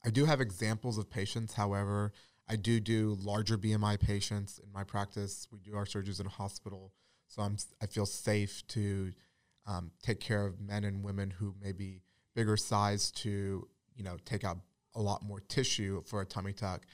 I 0.04 0.10
do 0.10 0.26
have 0.26 0.42
examples 0.42 0.98
of 0.98 1.10
patients, 1.10 1.54
however 1.54 2.12
I 2.48 2.56
do 2.56 2.80
do 2.80 3.18
larger 3.22 3.58
BMI 3.58 4.00
patients 4.00 4.60
in 4.64 4.72
my 4.72 4.84
practice. 4.84 5.48
We 5.52 5.60
do 5.60 5.76
our 5.76 5.86
surgeries 5.86 6.20
in 6.20 6.26
a 6.26 6.30
hospital, 6.30 6.94
so 7.28 7.42
I'm 7.42 7.58
I 7.82 7.86
feel 7.86 8.06
safe 8.06 8.66
to 8.68 9.14
um, 9.66 9.92
take 10.02 10.20
care 10.20 10.46
of 10.46 10.60
men 10.60 10.84
and 10.84 11.04
women 11.04 11.32
who 11.32 11.56
may 11.62 11.72
be 11.72 12.02
bigger 12.36 12.58
size 12.58 13.12
to 13.12 13.68
you 13.96 14.04
know 14.04 14.18
take 14.26 14.44
out 14.44 14.58
a 14.96 15.02
lot 15.02 15.24
more 15.24 15.40
tissue 15.40 16.04
for 16.06 16.22
a 16.22 16.26
tummy 16.26 16.54
tuck. 16.54 16.86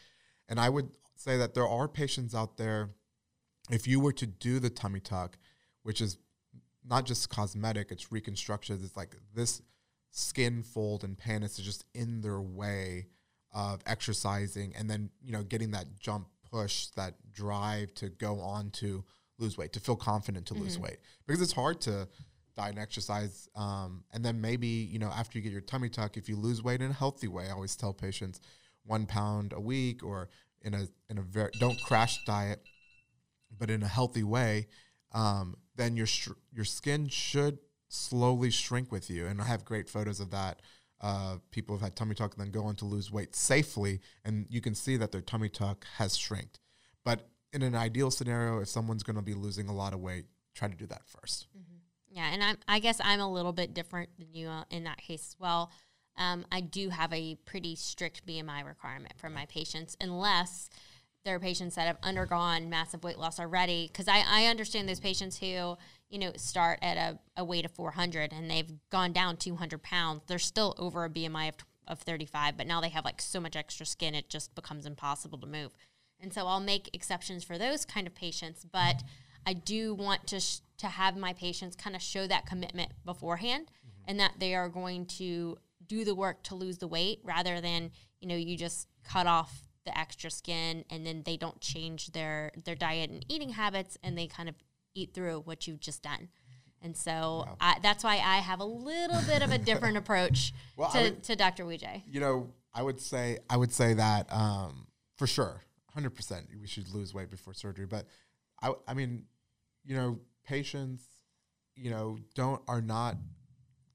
And 0.48 0.60
I 0.60 0.70
would 0.70 0.89
say 1.15 1.38
that 1.38 1.53
there 1.53 1.68
are 1.68 1.88
patients 1.88 2.36
out 2.36 2.58
there. 2.58 2.91
If 3.70 3.88
you 3.88 4.00
were 4.00 4.13
to 4.13 4.25
do 4.25 4.60
the 4.60 4.70
tummy 4.70 5.00
tuck, 5.00 5.38
which 5.84 6.00
is 6.00 6.18
not 6.86 7.06
just 7.06 7.29
cosmetic; 7.29 7.91
it's 7.91 8.12
reconstruction. 8.12 8.79
It's 8.84 8.96
like 8.96 9.15
this 9.34 9.62
skin 10.12 10.63
fold 10.63 11.03
and 11.03 11.18
pannus 11.18 11.60
is 11.60 11.65
just 11.65 11.86
in 11.94 12.22
their 12.22 12.41
way 12.41 13.08
of 13.53 13.82
exercising, 13.86 14.74
and 14.77 14.89
then 14.89 15.10
you 15.22 15.32
know 15.32 15.44
getting 15.44 15.72
that 15.72 15.86
jump 16.00 16.27
push, 16.51 16.88
that 16.96 17.15
drive 17.32 17.94
to 17.96 18.10
go 18.10 18.39
on 18.39 18.72
to 18.72 19.03
lose 19.38 19.58
weight, 19.58 19.74
to 19.74 19.79
feel 19.79 19.96
confident 19.96 20.46
to 20.48 20.53
lose 20.53 20.77
weight, 20.77 20.98
because 21.25 21.41
it's 21.41 21.53
hard 21.53 21.79
to 21.82 22.08
diet 22.56 22.72
and 22.72 22.79
exercise, 22.79 23.48
um, 23.56 24.03
and 24.13 24.24
then 24.24 24.41
maybe 24.41 24.68
you 24.68 25.00
know 25.00 25.10
after 25.10 25.38
you 25.38 25.44
get 25.44 25.51
your 25.51 25.62
tummy 25.62 25.89
tuck, 25.89 26.18
if 26.18 26.27
you 26.27 26.36
lose 26.36 26.63
weight 26.63 26.82
in 26.82 26.91
a 26.91 26.94
healthy 26.94 27.27
way, 27.27 27.48
I 27.48 27.51
always 27.51 27.75
tell 27.75 27.94
patients 27.94 28.39
one 28.86 29.06
pound 29.06 29.53
a 29.53 29.60
week 29.60 30.03
or 30.03 30.29
in 30.62 30.74
a 30.74 30.88
in 31.10 31.18
a 31.18 31.22
very 31.22 31.51
don't 31.60 31.79
crash 31.82 32.24
diet, 32.25 32.62
but 33.58 33.70
in 33.70 33.84
a 33.84 33.88
healthy 33.88 34.24
way, 34.24 34.68
um, 35.13 35.56
then 35.75 35.96
your 35.96 36.06
sh- 36.06 36.29
your 36.51 36.65
skin 36.65 37.08
should 37.08 37.60
slowly 37.88 38.51
shrink 38.51 38.91
with 38.91 39.10
you. 39.10 39.25
And 39.25 39.41
I 39.41 39.46
have 39.46 39.65
great 39.65 39.89
photos 39.89 40.20
of 40.20 40.32
that. 40.32 40.62
Uh, 41.01 41.38
people 41.51 41.75
have 41.75 41.82
had 41.82 41.96
tummy 41.96 42.15
tuck 42.15 42.36
and 42.36 42.44
then 42.44 42.51
go 42.51 42.65
on 42.65 42.75
to 42.75 42.86
lose 42.86 43.12
weight 43.12 43.36
safely, 43.36 44.01
and 44.25 44.46
you 44.50 44.62
can 44.62 44.75
see 44.75 44.98
that 44.98 45.12
their 45.12 45.22
tummy 45.22 45.50
tuck 45.50 45.86
has 45.98 46.18
shrinked. 46.18 46.60
But 47.06 47.29
in 47.53 47.62
an 47.62 47.75
ideal 47.75 48.12
scenario, 48.12 48.60
if 48.60 48.68
someone's 48.68 49.03
going 49.03 49.15
to 49.15 49.22
be 49.22 49.34
losing 49.34 49.68
a 49.70 49.74
lot 49.74 49.94
of 49.94 50.00
weight, 50.00 50.25
try 50.56 50.68
to 50.68 50.75
do 50.75 50.86
that 50.88 51.03
1st 51.06 51.46
Yeah, 52.12 52.29
and 52.34 52.44
I'm, 52.44 52.58
I 52.68 52.79
guess 52.79 53.00
I'm 53.03 53.20
a 53.20 53.32
little 53.32 53.53
bit 53.53 53.74
different 53.74 54.10
than 54.18 54.34
you 54.34 54.48
uh, 54.48 54.63
in 54.72 54.84
that 54.86 54.98
case 54.98 55.27
as 55.29 55.36
well. 55.39 55.72
Um, 56.18 56.46
I 56.51 56.62
do 56.62 56.89
have 56.89 57.13
a 57.13 57.36
pretty 57.46 57.75
strict 57.75 58.25
BMI 58.25 58.65
requirement 58.65 59.13
for 59.18 59.29
my 59.29 59.46
patients, 59.46 59.96
unless 60.01 60.70
there 61.24 61.36
are 61.36 61.39
patients 61.39 61.75
that 61.75 61.88
have 61.88 61.98
undergone 62.03 62.70
massive 62.70 63.03
weight 63.03 63.18
loss 63.18 63.39
already. 63.39 63.88
Because 63.91 64.08
I, 64.08 64.24
I 64.27 64.46
understand 64.46 64.89
those 64.89 65.00
patients 65.00 65.38
who, 65.38 65.77
you 66.10 66.20
know, 66.20 66.32
start 66.36 66.80
at 66.82 66.98
a, 66.98 67.20
a 67.38 67.44
weight 67.44 67.66
of 67.66 67.72
400 67.72 68.34
and 68.34 68.50
they've 68.50 68.72
gone 68.89 69.13
down 69.13 69.38
200 69.38 69.82
pounds. 69.82 70.24
They're 70.28 70.39
still 70.39 70.75
over 70.78 71.06
a 71.06 71.10
BMI 71.10 71.50
of, 71.50 71.56
of 71.88 72.00
35, 72.00 72.58
but 72.58 72.68
now 72.68 72.82
they 72.82 72.89
have 72.89 73.06
like 73.06 73.22
so 73.22 73.39
much 73.39 73.56
extra 73.56 73.86
skin, 73.86 74.16
it 74.16 74.30
just 74.30 74.56
becomes 74.56 74.86
impossible 74.86 75.38
to 75.39 75.48
move. 75.48 75.75
And 76.20 76.34
so 76.34 76.48
I'll 76.48 76.60
make 76.60 76.89
exceptions 76.94 77.44
for 77.44 77.58
those 77.58 77.86
kind 77.86 78.06
of 78.08 78.13
patients, 78.13 78.66
but 78.70 79.04
I 79.46 79.54
do 79.54 79.94
want 79.94 80.28
to 80.28 80.39
sh- 80.39 80.60
to 80.80 80.88
have 80.88 81.16
my 81.16 81.34
patients 81.34 81.75
kind 81.75 81.96
of 81.96 82.01
show 82.01 82.28
that 82.28 82.46
commitment 82.46 82.92
beforehand, 83.06 83.68
mm-hmm. 83.68 84.10
and 84.10 84.20
that 84.20 84.34
they 84.39 84.56
are 84.56 84.70
going 84.70 85.06
to 85.06 85.58
do 85.88 86.04
the 86.06 86.16
work 86.16 86.44
to 86.44 86.56
lose 86.56 86.78
the 86.78 86.88
weight 86.88 87.20
rather 87.24 87.62
than 87.62 87.92
you 88.20 88.28
know 88.28 88.36
you 88.36 88.58
just 88.58 88.88
cut 89.04 89.28
off 89.28 89.70
the 89.86 89.98
extra 89.98 90.30
skin 90.30 90.86
and 90.89 91.06
then 91.06 91.24
they 91.25 91.38
don't 91.38 91.60
change 91.62 92.12
their 92.12 92.51
their 92.66 92.75
diet 92.75 93.10
and 93.10 93.25
eating 93.28 93.50
habits 93.50 93.98
and 94.04 94.18
they 94.18 94.28
kind 94.28 94.50
of 94.50 94.56
eat 94.96 95.13
through 95.13 95.41
what 95.41 95.67
you've 95.67 95.79
just 95.79 96.03
done. 96.03 96.29
And 96.81 96.96
so 96.96 97.58
I, 97.60 97.77
that's 97.84 98.03
why 98.03 98.13
I 98.13 98.38
have 98.38 98.62
a 98.62 98.65
little 98.65 99.22
bit 99.27 99.41
of 99.41 99.51
a 99.51 99.58
different 99.58 99.98
approach 100.03 100.53
Well, 100.77 100.89
to, 100.91 101.03
mean- 101.03 101.22
to 101.22 101.36
Dr. 101.36 101.65
Wijay. 101.65 102.03
You 102.08 102.19
know, 102.22 102.53
I 102.74 102.84
would 102.84 103.01
say 103.01 103.39
I 103.50 103.58
would 103.58 103.74
say 103.74 103.96
that 103.96 104.31
um, 104.31 104.88
for 105.17 105.27
sure, 105.27 105.63
hundred 105.93 106.12
percent, 106.12 106.48
we 106.60 106.67
should 106.67 106.89
lose 106.93 107.13
weight 107.13 107.29
before 107.29 107.53
surgery. 107.53 107.86
But 107.86 108.05
I, 108.62 108.74
I 108.88 108.93
mean, 108.93 109.24
you 109.84 109.96
know, 109.96 110.19
patients, 110.46 111.03
you 111.75 111.89
know, 111.89 112.17
don't 112.36 112.62
are 112.67 112.81
not 112.81 113.17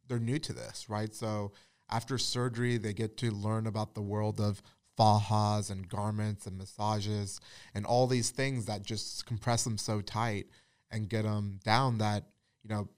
they're 0.08 0.18
new 0.18 0.38
to 0.40 0.52
this, 0.52 0.90
right? 0.90 1.14
So 1.14 1.52
after 1.90 2.18
surgery, 2.18 2.76
they 2.76 2.92
get 2.92 3.16
to 3.18 3.30
learn 3.30 3.66
about 3.66 3.94
the 3.94 4.02
world 4.02 4.40
of 4.40 4.62
fajas 4.98 5.70
and 5.70 5.88
garments 5.88 6.46
and 6.46 6.56
massages 6.58 7.40
and 7.74 7.84
all 7.84 8.06
these 8.06 8.30
things 8.30 8.66
that 8.66 8.82
just 8.82 9.26
compress 9.26 9.64
them 9.64 9.76
so 9.78 10.00
tight 10.00 10.46
and 10.94 11.08
get 11.08 11.24
them 11.24 11.58
down 11.64 11.98
that 11.98 12.24
you 12.62 12.70
know 12.74 12.88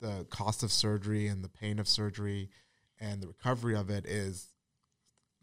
the 0.00 0.26
cost 0.30 0.62
of 0.64 0.72
surgery 0.72 1.26
and 1.28 1.44
the 1.44 1.48
pain 1.48 1.78
of 1.78 1.86
surgery 1.86 2.48
and 2.98 3.22
the 3.22 3.28
recovery 3.28 3.76
of 3.76 3.90
it 3.90 4.06
is 4.06 4.48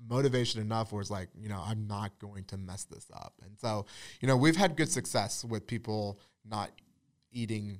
motivation 0.05 0.61
enough 0.61 0.91
where 0.91 1.01
it's 1.01 1.11
like 1.11 1.29
you 1.37 1.49
know 1.49 1.61
i'm 1.65 1.87
not 1.87 2.17
going 2.19 2.43
to 2.45 2.57
mess 2.57 2.85
this 2.85 3.05
up 3.13 3.33
and 3.45 3.57
so 3.59 3.85
you 4.21 4.27
know 4.27 4.35
we've 4.37 4.55
had 4.55 4.75
good 4.77 4.89
success 4.89 5.43
with 5.45 5.67
people 5.67 6.19
not 6.49 6.71
eating 7.31 7.79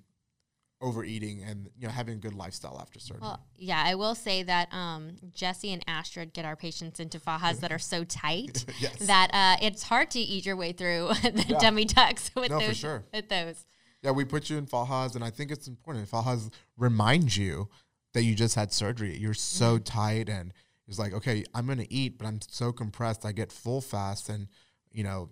overeating 0.82 1.44
and 1.44 1.70
you 1.78 1.86
know 1.88 1.92
having 1.94 2.14
a 2.16 2.18
good 2.18 2.34
lifestyle 2.34 2.78
after 2.80 3.00
surgery 3.00 3.20
Well, 3.22 3.46
yeah, 3.58 3.84
I 3.86 3.96
will 3.96 4.16
say 4.16 4.44
that 4.44 4.74
um, 4.74 5.18
Jesse 5.36 5.74
and 5.74 5.84
Astrid 5.88 6.32
get 6.34 6.46
our 6.46 6.56
patients 6.56 7.02
into 7.02 7.20
fajas 7.20 7.60
that 7.60 7.72
are 7.74 7.80
so 7.80 8.04
tight 8.06 8.64
Yes. 8.80 8.96
that 9.00 9.30
uh, 9.34 9.66
it's 9.66 9.84
hard 9.84 10.10
to 10.12 10.20
eat 10.20 10.46
your 10.46 10.56
way 10.56 10.72
through 10.72 11.10
the 11.24 11.44
Yeah. 11.50 11.58
tummy 11.58 11.84
tucks 11.84 12.32
with 12.36 12.50
No, 12.52 12.62
for 12.62 12.68
those. 12.68 12.78
sure. 12.78 13.04
With 13.14 13.28
those. 13.28 13.66
Yeah, 14.02 14.12
we 14.12 14.24
put 14.26 14.50
you 14.50 14.58
in 14.58 14.66
fajas, 14.66 15.16
and 15.16 15.24
I 15.24 15.30
think 15.30 15.52
it's 15.52 15.68
important. 15.68 16.10
Fajas 16.10 16.50
remind 16.78 17.36
you 17.36 17.70
that 18.14 18.24
you 18.24 18.34
just 18.34 18.56
had 18.56 18.72
surgery. 18.72 19.18
You're 19.18 19.34
so 19.34 19.76
Mm-hmm. 19.76 19.84
tight, 19.84 20.30
and 20.30 20.54
it's 20.88 20.98
like, 21.00 21.14
okay, 21.14 21.44
I'm 21.54 21.68
gonna 21.68 21.86
eat, 21.90 22.18
but 22.18 22.26
I'm 22.28 22.40
so 22.48 22.72
compressed. 22.72 23.26
I 23.26 23.32
get 23.34 23.52
full 23.52 23.82
fast, 23.82 24.30
and 24.30 24.48
you 24.92 25.04
know, 25.04 25.30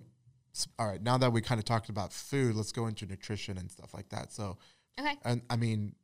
all 0.78 0.88
right. 0.88 1.02
Now 1.02 1.18
that 1.18 1.32
we 1.32 1.42
kind 1.42 1.60
of 1.60 1.66
talked 1.66 1.90
about 1.90 2.12
food, 2.14 2.56
let's 2.56 2.72
go 2.72 2.88
into 2.88 3.06
nutrition 3.06 3.58
and 3.58 3.72
stuff 3.72 3.94
like 3.94 4.10
that. 4.10 4.32
So, 4.34 4.58
Okay. 5.00 5.16
and 5.24 5.42
I 5.50 5.56
mean, 5.56 5.96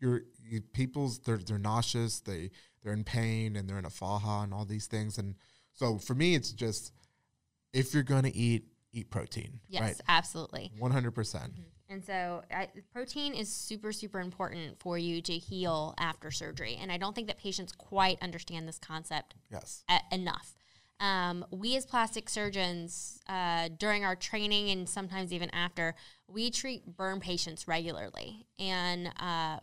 you're 0.00 0.22
you, 0.42 0.60
people's 0.60 1.18
they're 1.20 1.38
they're 1.38 1.58
nauseous, 1.58 2.20
they 2.20 2.50
they're 2.82 2.92
in 2.92 3.04
pain, 3.04 3.56
and 3.56 3.68
they're 3.68 3.78
in 3.78 3.84
a 3.86 3.90
faja 3.90 4.42
and 4.42 4.52
all 4.52 4.64
these 4.64 4.86
things. 4.86 5.18
And 5.18 5.34
so 5.72 5.98
for 5.98 6.14
me, 6.14 6.34
it's 6.34 6.52
just 6.52 6.92
if 7.72 7.94
you're 7.94 8.02
gonna 8.02 8.30
eat, 8.34 8.66
eat 8.94 9.10
protein. 9.10 9.60
Yes, 9.68 9.82
Right. 9.82 10.00
absolutely. 10.08 10.72
One 10.78 10.92
hundred 10.92 11.12
percent. 11.14 11.52
And 11.90 12.02
so, 12.02 12.42
I, 12.50 12.68
protein 12.94 13.34
is 13.34 13.52
super, 13.52 13.92
super 13.92 14.18
important 14.20 14.80
for 14.80 14.96
you 14.96 15.20
to 15.20 15.34
heal 15.34 15.94
after 15.98 16.30
surgery. 16.30 16.78
And 16.80 16.90
I 16.90 16.96
don't 16.96 17.14
think 17.14 17.26
that 17.26 17.36
patients 17.38 17.72
quite 17.72 18.16
understand 18.22 18.66
this 18.66 18.78
concept 18.78 19.34
Yes. 19.50 19.84
e- 19.92 19.98
enough. 20.10 20.54
Um, 20.98 21.44
we 21.50 21.76
as 21.76 21.84
plastic 21.84 22.30
surgeons, 22.30 23.20
uh, 23.28 23.68
during 23.76 24.02
our 24.04 24.16
training 24.16 24.70
and 24.70 24.88
sometimes 24.88 25.30
even 25.32 25.50
after, 25.50 25.94
we 26.26 26.50
treat 26.50 26.96
burn 26.96 27.20
patients 27.20 27.68
regularly, 27.68 28.46
and 28.58 29.08
uh, 29.20 29.58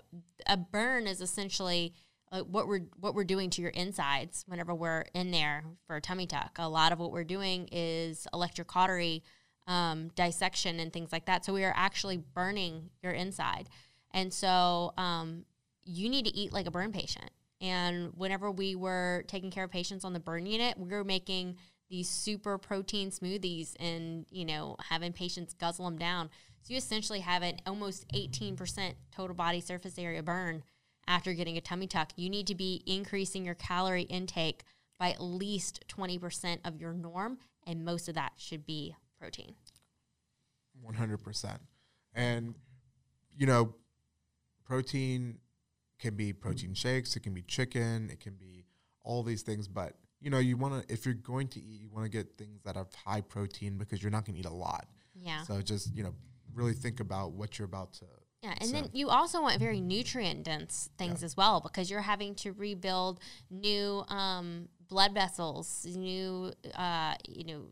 a 0.45 0.57
burn 0.57 1.07
is 1.07 1.21
essentially 1.21 1.95
uh, 2.31 2.41
what 2.41 2.67
we're 2.67 2.81
what 3.00 3.13
we're 3.13 3.23
doing 3.23 3.50
to 3.51 3.61
your 3.61 3.71
insides 3.71 4.43
whenever 4.47 4.73
we're 4.73 5.05
in 5.13 5.31
there 5.31 5.63
for 5.85 5.97
a 5.97 6.01
tummy 6.01 6.25
tuck. 6.25 6.57
A 6.59 6.69
lot 6.69 6.91
of 6.91 7.00
what 7.00 7.11
we're 7.11 7.23
doing 7.23 7.67
is 7.71 8.27
electrocautery 8.33 9.21
um, 9.67 10.09
dissection 10.15 10.79
and 10.79 10.91
things 10.91 11.11
like 11.11 11.25
that. 11.25 11.45
So 11.45 11.53
we 11.53 11.63
are 11.63 11.73
actually 11.75 12.17
burning 12.17 12.89
your 13.03 13.11
inside, 13.11 13.69
and 14.11 14.33
so 14.33 14.93
um, 14.97 15.45
you 15.83 16.09
need 16.09 16.25
to 16.25 16.35
eat 16.35 16.53
like 16.53 16.67
a 16.67 16.71
burn 16.71 16.91
patient. 16.91 17.29
And 17.59 18.11
whenever 18.15 18.50
we 18.50 18.75
were 18.75 19.23
taking 19.27 19.51
care 19.51 19.65
of 19.65 19.71
patients 19.71 20.03
on 20.03 20.13
the 20.13 20.19
burn 20.19 20.47
unit, 20.47 20.77
we 20.79 20.89
were 20.89 21.03
making 21.03 21.57
these 21.89 22.09
super 22.09 22.57
protein 22.57 23.11
smoothies 23.11 23.75
and, 23.79 24.25
you 24.31 24.45
know, 24.45 24.77
having 24.89 25.13
patients 25.13 25.53
guzzle 25.53 25.85
them 25.85 25.97
down. 25.97 26.29
So 26.63 26.71
you 26.71 26.77
essentially 26.77 27.19
have 27.19 27.43
an 27.43 27.57
almost 27.67 28.07
18% 28.13 28.93
total 29.15 29.35
body 29.35 29.61
surface 29.61 30.00
area 30.00 30.23
burn 30.23 30.63
after 31.11 31.33
getting 31.33 31.57
a 31.57 31.61
tummy 31.61 31.87
tuck. 31.87 32.11
You 32.15 32.29
need 32.29 32.47
to 32.47 32.55
be 32.55 32.81
increasing 32.85 33.45
your 33.45 33.55
calorie 33.55 34.03
intake 34.03 34.63
by 34.97 35.11
at 35.11 35.21
least 35.21 35.83
20% 35.89 36.59
of 36.63 36.79
your 36.79 36.93
norm, 36.93 37.37
and 37.67 37.83
most 37.83 38.07
of 38.07 38.15
that 38.15 38.31
should 38.37 38.65
be 38.65 38.95
protein. 39.19 39.55
One 40.81 40.95
hundred 40.95 41.21
percent. 41.21 41.59
And 42.15 42.55
you 43.37 43.45
know, 43.45 43.75
protein 44.65 45.39
can 45.99 46.15
be 46.15 46.33
protein 46.33 46.73
shakes, 46.73 47.15
it 47.15 47.19
can 47.19 47.33
be 47.33 47.43
chicken, 47.43 48.09
it 48.11 48.19
can 48.19 48.33
be 48.33 48.65
all 49.03 49.21
these 49.21 49.41
things, 49.41 49.67
but 49.67 49.93
you 50.21 50.29
know, 50.29 50.39
you 50.39 50.55
want 50.55 50.87
to 50.87 50.93
if 50.93 51.05
you're 51.05 51.13
going 51.13 51.49
to 51.49 51.59
eat, 51.59 51.81
you 51.81 51.89
want 51.89 52.05
to 52.05 52.09
get 52.09 52.37
things 52.37 52.61
that 52.63 52.75
have 52.75 52.87
high 53.05 53.21
protein 53.21 53.77
because 53.77 54.01
you're 54.01 54.11
not 54.11 54.25
going 54.25 54.35
to 54.35 54.39
eat 54.39 54.45
a 54.45 54.53
lot. 54.53 54.87
Yeah. 55.13 55.43
So 55.43 55.61
just, 55.61 55.93
you 55.95 56.03
know, 56.03 56.13
really 56.53 56.73
think 56.73 56.99
about 56.99 57.33
what 57.33 57.59
you're 57.59 57.65
about 57.65 57.93
to 57.95 58.05
Yeah, 58.41 58.55
and 58.60 58.69
So- 58.69 58.74
then 58.74 58.89
you 58.91 59.10
also 59.10 59.41
want 59.41 59.60
very 59.60 59.79
nutrient 59.79 60.43
dense 60.43 60.89
things 60.98 61.24
as 61.24 61.38
well 61.38 61.62
because 61.62 61.91
you're 61.91 62.01
having 62.01 62.33
to 62.36 62.51
rebuild 62.53 63.19
new 63.51 64.03
um, 64.07 64.67
blood 64.88 65.13
vessels, 65.13 65.86
new 65.86 66.51
uh, 66.74 67.15
you 67.27 67.43
know 67.43 67.67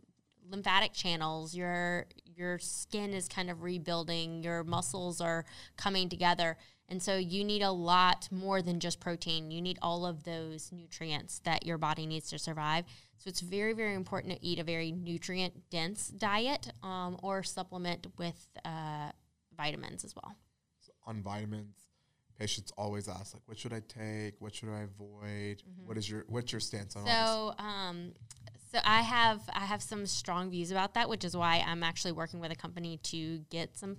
lymphatic 0.47 0.93
channels. 0.93 1.55
Your 1.55 2.05
your 2.25 2.59
skin 2.59 3.13
is 3.13 3.27
kind 3.27 3.49
of 3.49 3.63
rebuilding. 3.63 4.43
Your 4.43 4.63
muscles 4.63 5.19
are 5.19 5.43
coming 5.75 6.07
together, 6.07 6.55
and 6.87 7.01
so 7.01 7.17
you 7.17 7.43
need 7.43 7.63
a 7.63 7.71
lot 7.71 8.27
more 8.31 8.61
than 8.61 8.79
just 8.79 8.99
protein. 8.99 9.49
You 9.49 9.63
need 9.63 9.79
all 9.81 10.05
of 10.05 10.23
those 10.23 10.71
nutrients 10.71 11.39
that 11.45 11.65
your 11.65 11.79
body 11.79 12.05
needs 12.05 12.29
to 12.29 12.37
survive. 12.37 12.85
So 13.17 13.27
it's 13.27 13.41
very 13.41 13.73
very 13.73 13.95
important 13.95 14.35
to 14.35 14.45
eat 14.45 14.59
a 14.59 14.63
very 14.63 14.91
nutrient 14.91 15.71
dense 15.71 16.09
diet 16.09 16.71
um, 16.83 17.17
or 17.23 17.41
supplement 17.41 18.05
with 18.19 18.47
uh, 18.63 19.11
vitamins 19.57 20.05
as 20.05 20.15
well. 20.15 20.35
On 21.09 21.21
vitamins. 21.21 21.75
Patients 22.37 22.71
always 22.77 23.09
ask 23.09 23.33
like, 23.33 23.43
"What 23.47 23.57
should 23.57 23.73
I 23.73 23.81
take? 23.81 24.35
What 24.39 24.55
should 24.55 24.69
I 24.69 24.83
avoid? 24.83 25.61
What 25.85 25.97
is 25.97 26.09
your 26.09 26.23
what's 26.27 26.53
your 26.53 26.61
stance 26.61 26.95
on 26.95 27.01
all 27.05 27.55
So, 27.57 27.63
um, 27.63 28.13
so 28.71 28.79
I 28.85 29.01
have 29.01 29.41
I 29.51 29.65
have 29.65 29.81
some 29.81 30.05
strong 30.05 30.49
views 30.49 30.71
about 30.71 30.93
that, 30.93 31.09
which 31.09 31.25
is 31.25 31.35
why 31.35 31.63
I'm 31.67 31.83
actually 31.83 32.13
working 32.13 32.39
with 32.39 32.51
a 32.51 32.55
company 32.55 32.97
to 33.03 33.39
get 33.49 33.77
some 33.77 33.97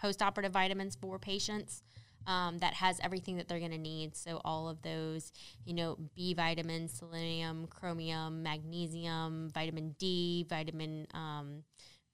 post-operative 0.00 0.52
vitamins 0.52 0.96
for 0.96 1.18
patients. 1.18 1.82
um, 2.26 2.58
that 2.58 2.74
has 2.74 3.00
everything 3.02 3.36
that 3.38 3.48
they're 3.48 3.58
going 3.58 3.72
to 3.72 3.78
need. 3.78 4.14
So 4.16 4.40
all 4.44 4.68
of 4.68 4.80
those, 4.82 5.32
you 5.64 5.74
know, 5.74 5.96
B 6.14 6.34
vitamins, 6.34 6.92
selenium, 6.92 7.66
chromium, 7.66 8.44
magnesium, 8.44 9.50
vitamin 9.52 9.96
D, 9.98 10.46
vitamin. 10.48 11.08
Um, 11.14 11.64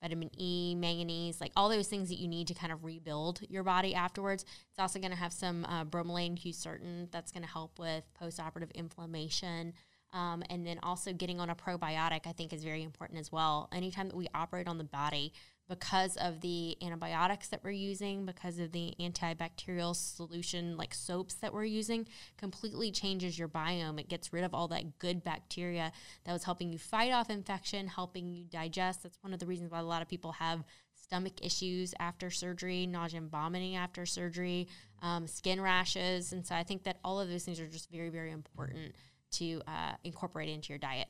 vitamin 0.00 0.30
E, 0.38 0.74
manganese, 0.74 1.40
like 1.40 1.52
all 1.56 1.68
those 1.68 1.88
things 1.88 2.08
that 2.08 2.18
you 2.18 2.28
need 2.28 2.46
to 2.48 2.54
kind 2.54 2.72
of 2.72 2.84
rebuild 2.84 3.40
your 3.48 3.62
body 3.62 3.94
afterwards. 3.94 4.44
It's 4.70 4.78
also 4.78 4.98
going 4.98 5.10
to 5.10 5.16
have 5.16 5.32
some 5.32 5.64
uh, 5.64 5.84
bromelain 5.84 6.38
quercetin 6.38 7.10
that's 7.10 7.32
going 7.32 7.42
to 7.42 7.48
help 7.48 7.78
with 7.78 8.04
post-operative 8.14 8.70
inflammation. 8.72 9.72
Um, 10.12 10.42
and 10.48 10.66
then 10.66 10.78
also 10.82 11.12
getting 11.12 11.38
on 11.38 11.50
a 11.50 11.54
probiotic, 11.54 12.26
I 12.26 12.32
think, 12.32 12.54
is 12.54 12.64
very 12.64 12.82
important 12.82 13.20
as 13.20 13.30
well. 13.30 13.68
Anytime 13.72 14.08
that 14.08 14.16
we 14.16 14.26
operate 14.34 14.66
on 14.66 14.78
the 14.78 14.84
body, 14.84 15.34
because 15.68 16.16
of 16.16 16.40
the 16.40 16.76
antibiotics 16.82 17.48
that 17.48 17.62
we're 17.62 17.70
using, 17.70 18.24
because 18.24 18.58
of 18.58 18.72
the 18.72 18.94
antibacterial 18.98 19.94
solution 19.94 20.76
like 20.76 20.94
soaps 20.94 21.34
that 21.34 21.52
we're 21.52 21.64
using, 21.64 22.06
completely 22.38 22.90
changes 22.90 23.38
your 23.38 23.48
biome. 23.48 24.00
It 24.00 24.08
gets 24.08 24.32
rid 24.32 24.44
of 24.44 24.54
all 24.54 24.68
that 24.68 24.98
good 24.98 25.22
bacteria 25.22 25.92
that 26.24 26.32
was 26.32 26.44
helping 26.44 26.72
you 26.72 26.78
fight 26.78 27.12
off 27.12 27.28
infection, 27.30 27.86
helping 27.86 28.32
you 28.32 28.44
digest. 28.44 29.02
That's 29.02 29.18
one 29.22 29.34
of 29.34 29.40
the 29.40 29.46
reasons 29.46 29.70
why 29.70 29.78
a 29.80 29.84
lot 29.84 30.02
of 30.02 30.08
people 30.08 30.32
have 30.32 30.64
stomach 30.94 31.34
issues 31.42 31.94
after 31.98 32.30
surgery, 32.30 32.86
nausea 32.86 33.20
and 33.20 33.30
vomiting 33.30 33.76
after 33.76 34.04
surgery, 34.04 34.68
um, 35.02 35.26
skin 35.26 35.60
rashes. 35.60 36.32
And 36.32 36.46
so 36.46 36.54
I 36.54 36.62
think 36.62 36.84
that 36.84 36.98
all 37.04 37.20
of 37.20 37.28
those 37.28 37.44
things 37.44 37.60
are 37.60 37.66
just 37.66 37.90
very, 37.90 38.08
very 38.08 38.32
important 38.32 38.94
to 39.32 39.60
uh, 39.66 39.92
incorporate 40.04 40.48
into 40.48 40.70
your 40.70 40.78
diet. 40.78 41.08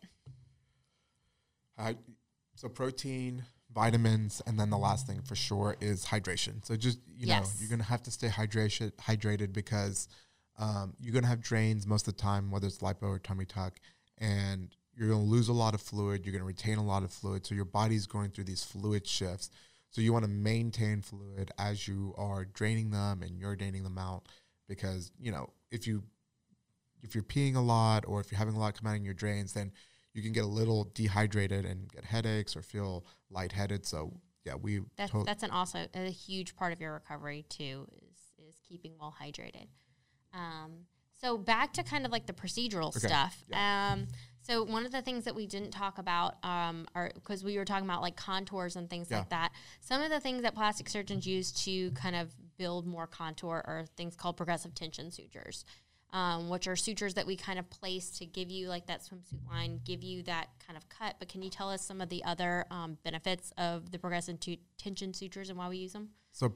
So 2.57 2.69
protein, 2.69 3.45
vitamins, 3.79 4.43
and 4.47 4.59
then 4.59 4.71
the 4.71 4.79
last 4.79 5.07
thing 5.07 5.23
for 5.23 5.37
sure 5.37 5.77
is 5.81 6.05
hydration. 6.07 6.65
So 6.67 6.77
just 6.77 6.99
you 7.07 7.27
Yes. 7.29 7.47
know 7.47 7.61
you're 7.61 7.71
gonna 7.71 7.85
have 7.95 8.03
to 8.05 8.11
stay 8.11 8.29
hydration 8.29 8.91
hydrated 8.97 9.53
because 9.53 10.09
um, 10.59 10.95
you're 10.99 11.15
gonna 11.15 11.29
have 11.29 11.41
drains 11.41 11.87
most 11.87 12.09
of 12.09 12.17
the 12.17 12.21
time, 12.21 12.51
whether 12.51 12.67
it's 12.67 12.79
lipo 12.79 13.05
or 13.05 13.19
tummy 13.21 13.45
tuck, 13.45 13.79
and 14.19 14.75
you're 14.95 15.09
gonna 15.09 15.23
lose 15.23 15.49
a 15.49 15.53
lot 15.53 15.75
of 15.75 15.81
fluid. 15.81 16.25
You're 16.25 16.33
gonna 16.33 16.45
retain 16.57 16.79
a 16.79 16.85
lot 16.85 17.05
of 17.05 17.13
fluid. 17.13 17.47
So 17.47 17.55
your 17.55 17.65
body's 17.65 18.07
going 18.07 18.31
through 18.33 18.45
these 18.45 18.65
fluid 18.65 19.07
shifts. 19.07 19.51
So 19.91 20.01
you 20.01 20.13
want 20.13 20.25
to 20.25 20.31
maintain 20.31 21.01
fluid 21.01 21.51
as 21.57 21.87
you 21.89 22.15
are 22.19 22.45
draining 22.45 22.91
them 22.91 23.23
and 23.23 23.39
you're 23.39 23.57
them 23.57 23.97
out 23.97 24.29
because 24.69 25.11
you 25.19 25.31
know 25.33 25.51
if 25.71 25.87
you 25.87 26.03
if 27.03 27.15
you're 27.15 27.25
peeing 27.25 27.55
a 27.55 27.61
lot 27.61 28.05
or 28.07 28.21
if 28.21 28.31
you're 28.31 28.39
having 28.39 28.55
a 28.55 28.59
lot 28.59 28.75
come 28.79 28.91
out 28.91 28.97
in 28.97 29.05
your 29.05 29.15
drains, 29.15 29.53
then 29.53 29.71
you 30.15 30.23
can 30.23 30.33
get 30.33 30.45
a 30.45 30.49
little 30.49 30.91
dehydrated 30.95 31.65
and 31.65 31.91
get 31.93 32.05
headaches 32.05 32.57
or 32.57 32.63
feel 32.63 33.05
lightheaded. 33.31 33.87
So 33.87 34.13
yeah, 34.45 34.55
we 34.55 34.81
That's 34.97 35.11
to- 35.13 35.25
that's 35.25 35.43
an 35.43 35.51
also 35.51 35.87
a 35.95 36.11
huge 36.11 36.57
part 36.57 36.73
of 36.73 36.81
your 36.81 36.93
recovery 36.95 37.45
too 37.49 37.87
is 37.93 38.19
is 38.49 38.57
keeping 38.67 38.93
well 38.99 39.15
hydrated. 39.21 39.67
Um, 40.33 40.87
so 41.21 41.37
back 41.37 41.73
to 41.75 41.83
kind 41.83 42.07
of 42.07 42.13
like 42.13 42.27
the 42.27 42.33
procedural 42.33 42.89
Okay, 42.97 43.09
stuff. 43.09 43.43
Um, 43.53 44.07
so 44.41 44.63
one 44.65 44.87
of 44.87 44.93
the 44.93 45.03
things 45.03 45.25
that 45.25 45.35
we 45.35 45.47
didn't 45.47 45.73
talk 45.73 45.99
about, 45.99 46.37
um, 46.45 46.87
are 46.95 47.11
because 47.15 47.43
we 47.45 47.59
were 47.59 47.65
talking 47.65 47.85
about 47.85 48.01
like 48.03 48.17
contours 48.17 48.77
and 48.77 48.89
things 48.89 49.09
Yeah. 49.11 49.19
like 49.19 49.29
that. 49.31 49.53
Some 49.81 50.01
of 50.01 50.11
the 50.11 50.21
things 50.21 50.43
that 50.43 50.55
plastic 50.55 50.89
surgeons 50.89 51.27
use 51.27 51.51
to 51.65 51.91
kind 51.91 52.15
of 52.17 52.35
build 52.57 52.87
more 52.87 53.07
contour 53.07 53.63
are 53.67 53.85
things 53.97 54.15
called 54.17 54.37
progressive 54.37 54.75
tension 54.75 55.11
sutures. 55.11 55.65
Um, 56.11 56.49
which 56.49 56.67
are 56.67 56.75
sutures 56.75 57.13
that 57.15 57.27
we 57.27 57.37
kind 57.37 57.59
of 57.59 57.69
place 57.69 58.09
to 58.13 58.25
give 58.25 58.51
you 58.51 58.69
like 58.69 58.87
that 58.87 59.03
swimsuit 59.03 59.47
line, 59.47 59.81
give 59.85 60.03
you 60.03 60.23
that 60.23 60.49
kind 60.67 60.79
of 60.79 60.89
cut. 60.89 61.17
But 61.19 61.29
can 61.29 61.43
you 61.43 61.51
tell 61.51 61.69
us 61.69 61.85
some 61.85 62.01
of 62.01 62.09
the 62.09 62.25
other 62.25 62.65
um, 62.71 62.97
benefits 63.05 63.53
of 63.59 63.91
the 63.91 63.99
progressive 63.99 64.41
tu- 64.41 64.57
tension 64.79 65.13
sutures 65.13 65.51
and 65.51 65.59
why 65.59 65.69
we 65.69 65.77
use 65.77 65.93
them? 65.93 66.09
so 66.33 66.55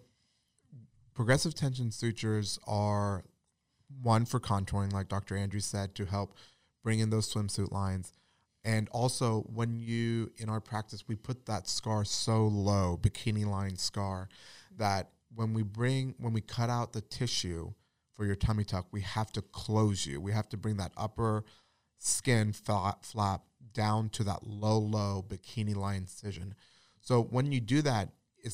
progressive 1.14 1.54
tension 1.54 1.90
sutures 1.90 2.58
are 2.66 3.24
one 4.00 4.24
for 4.24 4.40
contouring, 4.40 4.92
like 4.92 5.08
Dr. 5.08 5.36
Andrews 5.36 5.66
said, 5.66 5.94
to 5.96 6.06
help 6.06 6.34
bring 6.82 7.00
in 7.00 7.10
those 7.10 7.32
swimsuit 7.32 7.70
lines. 7.72 8.12
And 8.64 8.88
also, 8.90 9.40
when 9.52 9.76
you 9.76 10.30
in 10.38 10.48
our 10.48 10.60
practice, 10.60 11.04
we 11.08 11.16
put 11.16 11.46
that 11.46 11.68
scar 11.68 12.04
so 12.04 12.46
low, 12.46 12.98
bikini 13.00 13.44
line 13.44 13.76
scar, 13.76 14.28
that 14.76 15.10
when 15.34 15.52
we 15.52 15.62
bring 15.62 16.14
when 16.18 16.32
we 16.32 16.40
cut 16.40 16.70
out 16.70 16.92
the 16.92 17.00
tissue 17.00 17.72
for 18.14 18.24
your 18.24 18.34
tummy 18.34 18.64
tuck, 18.64 18.86
we 18.92 19.00
have 19.00 19.32
to 19.32 19.42
close 19.42 20.06
you. 20.06 20.20
We 20.20 20.32
have 20.32 20.48
to 20.50 20.56
bring 20.56 20.76
that 20.76 20.92
upper 20.96 21.44
skin 21.98 22.52
flap, 22.52 23.04
flap 23.04 23.42
down 23.72 24.08
to 24.10 24.24
that 24.24 24.46
low, 24.46 24.78
low 24.78 25.24
bikini 25.26 25.74
line 25.74 26.02
incision. 26.02 26.54
So 27.00 27.22
when 27.22 27.52
you 27.52 27.60
do 27.60 27.82
that, 27.82 28.10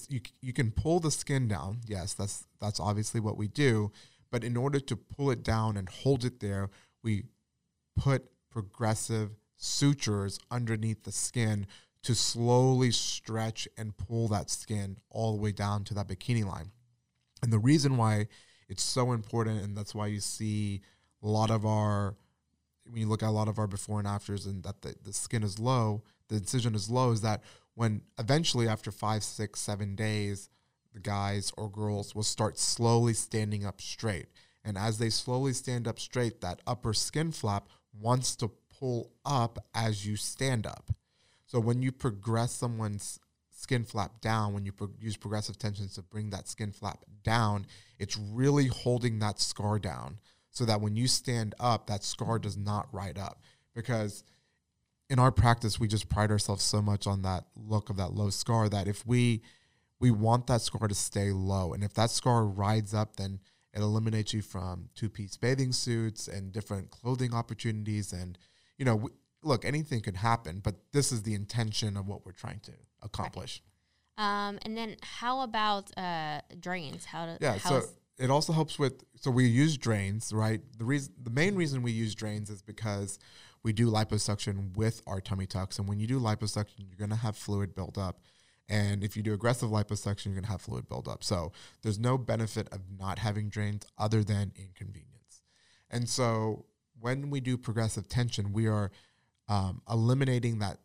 you 0.08 0.20
you 0.40 0.52
can 0.52 0.70
pull 0.70 1.00
the 1.00 1.10
skin 1.10 1.48
down. 1.48 1.80
Yes, 1.86 2.14
that's 2.14 2.46
that's 2.60 2.80
obviously 2.80 3.20
what 3.20 3.36
we 3.36 3.48
do. 3.48 3.90
But 4.30 4.44
in 4.44 4.56
order 4.56 4.80
to 4.80 4.96
pull 4.96 5.30
it 5.30 5.42
down 5.42 5.76
and 5.76 5.88
hold 5.88 6.24
it 6.24 6.40
there, 6.40 6.70
we 7.02 7.24
put 7.96 8.30
progressive 8.50 9.30
sutures 9.56 10.38
underneath 10.50 11.04
the 11.04 11.12
skin 11.12 11.66
to 12.02 12.14
slowly 12.14 12.90
stretch 12.90 13.66
and 13.76 13.96
pull 13.96 14.28
that 14.28 14.50
skin 14.50 14.98
all 15.10 15.34
the 15.34 15.42
way 15.42 15.52
down 15.52 15.84
to 15.84 15.94
that 15.94 16.08
bikini 16.08 16.44
line. 16.44 16.70
And 17.42 17.52
the 17.52 17.58
reason 17.58 17.96
why 17.96 18.28
it's 18.68 18.82
so 18.82 19.12
important, 19.12 19.62
and 19.62 19.76
that's 19.76 19.94
why 19.94 20.06
you 20.06 20.20
see 20.20 20.82
a 21.22 21.28
lot 21.28 21.50
of 21.50 21.64
our, 21.64 22.14
when 22.86 23.00
you 23.00 23.08
look 23.08 23.22
at 23.22 23.28
a 23.28 23.30
lot 23.30 23.48
of 23.48 23.58
our 23.58 23.66
before 23.66 23.98
and 23.98 24.08
afters, 24.08 24.46
and 24.46 24.62
that 24.62 24.82
the, 24.82 24.94
the 25.02 25.12
skin 25.12 25.42
is 25.42 25.58
low, 25.58 26.02
the 26.28 26.36
incision 26.36 26.74
is 26.74 26.90
low, 26.90 27.10
is 27.12 27.22
that 27.22 27.42
when 27.74 28.02
eventually 28.18 28.68
after 28.68 28.90
five, 28.90 29.22
six, 29.22 29.60
seven 29.60 29.94
days, 29.94 30.48
the 30.92 31.00
guys 31.00 31.52
or 31.56 31.70
girls 31.70 32.14
will 32.14 32.22
start 32.22 32.58
slowly 32.58 33.14
standing 33.14 33.64
up 33.64 33.80
straight. 33.80 34.26
And 34.64 34.76
as 34.76 34.98
they 34.98 35.10
slowly 35.10 35.52
stand 35.52 35.86
up 35.86 35.98
straight, 35.98 36.40
that 36.40 36.60
upper 36.66 36.92
skin 36.92 37.30
flap 37.32 37.68
wants 37.98 38.36
to 38.36 38.50
pull 38.78 39.12
up 39.24 39.58
as 39.74 40.06
you 40.06 40.16
stand 40.16 40.66
up. 40.66 40.90
So 41.46 41.60
when 41.60 41.82
you 41.82 41.92
progress 41.92 42.52
someone's 42.52 43.18
skin 43.58 43.84
flap 43.84 44.20
down, 44.20 44.54
when 44.54 44.64
you 44.64 44.72
pro- 44.72 44.94
use 45.00 45.16
progressive 45.16 45.58
tensions 45.58 45.94
to 45.94 46.02
bring 46.02 46.30
that 46.30 46.48
skin 46.48 46.70
flap 46.70 47.04
down, 47.24 47.66
it's 47.98 48.16
really 48.16 48.68
holding 48.68 49.18
that 49.18 49.40
scar 49.40 49.78
down 49.80 50.18
so 50.50 50.64
that 50.64 50.80
when 50.80 50.94
you 50.94 51.08
stand 51.08 51.54
up, 51.58 51.88
that 51.88 52.04
scar 52.04 52.38
does 52.38 52.56
not 52.56 52.88
ride 52.92 53.18
up. 53.18 53.42
Because 53.74 54.22
in 55.10 55.18
our 55.18 55.32
practice, 55.32 55.80
we 55.80 55.88
just 55.88 56.08
pride 56.08 56.30
ourselves 56.30 56.62
so 56.62 56.80
much 56.80 57.06
on 57.06 57.22
that 57.22 57.46
look 57.56 57.90
of 57.90 57.96
that 57.96 58.12
low 58.12 58.30
scar 58.30 58.68
that 58.68 58.86
if 58.86 59.04
we 59.06 59.42
we 60.00 60.12
want 60.12 60.46
that 60.46 60.62
scar 60.62 60.86
to 60.86 60.94
stay 60.94 61.32
low, 61.32 61.72
and 61.72 61.82
if 61.82 61.92
that 61.94 62.10
scar 62.10 62.44
rides 62.44 62.94
up, 62.94 63.16
then 63.16 63.40
it 63.74 63.80
eliminates 63.80 64.32
you 64.32 64.40
from 64.40 64.88
two-piece 64.94 65.36
bathing 65.36 65.72
suits 65.72 66.28
and 66.28 66.52
different 66.52 66.90
clothing 66.90 67.34
opportunities. 67.34 68.12
And 68.12 68.38
you 68.76 68.84
know, 68.84 68.96
w- 68.96 69.14
look, 69.42 69.64
anything 69.64 70.00
could 70.00 70.16
happen, 70.16 70.60
but 70.62 70.76
this 70.92 71.10
is 71.10 71.24
the 71.24 71.34
intention 71.34 71.96
of 71.96 72.06
what 72.06 72.24
we're 72.24 72.30
trying 72.30 72.60
to 72.60 72.72
accomplish. 73.02 73.62
Um, 74.16 74.58
and 74.62 74.76
then 74.76 74.96
how 75.02 75.42
about 75.42 75.96
uh, 75.96 76.40
drains? 76.58 77.04
How 77.04 77.26
to 77.26 77.38
Yeah, 77.40 77.52
how 77.52 77.80
so 77.80 77.88
it 78.18 78.30
also 78.30 78.52
helps 78.52 78.78
with 78.78 79.04
so 79.14 79.30
we 79.30 79.46
use 79.46 79.76
drains, 79.76 80.32
right? 80.32 80.60
The 80.76 80.84
reason 80.84 81.14
the 81.22 81.30
main 81.30 81.54
reason 81.54 81.82
we 81.82 81.92
use 81.92 82.14
drains 82.14 82.50
is 82.50 82.60
because 82.60 83.18
we 83.62 83.72
do 83.72 83.90
liposuction 83.90 84.76
with 84.76 85.02
our 85.06 85.20
tummy 85.20 85.46
tucks. 85.46 85.78
And 85.78 85.88
when 85.88 86.00
you 86.00 86.06
do 86.06 86.20
liposuction, 86.20 86.86
you're 86.88 86.98
gonna 86.98 87.16
have 87.16 87.36
fluid 87.36 87.74
build 87.74 87.96
up. 87.96 88.20
And 88.68 89.02
if 89.02 89.16
you 89.16 89.22
do 89.22 89.32
aggressive 89.32 89.70
liposuction, 89.70 90.26
you're 90.26 90.34
gonna 90.34 90.48
have 90.48 90.62
fluid 90.62 90.88
build 90.88 91.06
up. 91.06 91.22
So 91.22 91.52
there's 91.82 91.98
no 91.98 92.18
benefit 92.18 92.68
of 92.72 92.80
not 92.98 93.20
having 93.20 93.48
drains 93.48 93.86
other 93.96 94.24
than 94.24 94.52
inconvenience. 94.56 95.42
And 95.90 96.08
so 96.08 96.66
when 97.00 97.30
we 97.30 97.40
do 97.40 97.56
progressive 97.56 98.08
tension, 98.08 98.52
we 98.52 98.66
are 98.66 98.90
um, 99.48 99.80
eliminating 99.88 100.58
that 100.58 100.78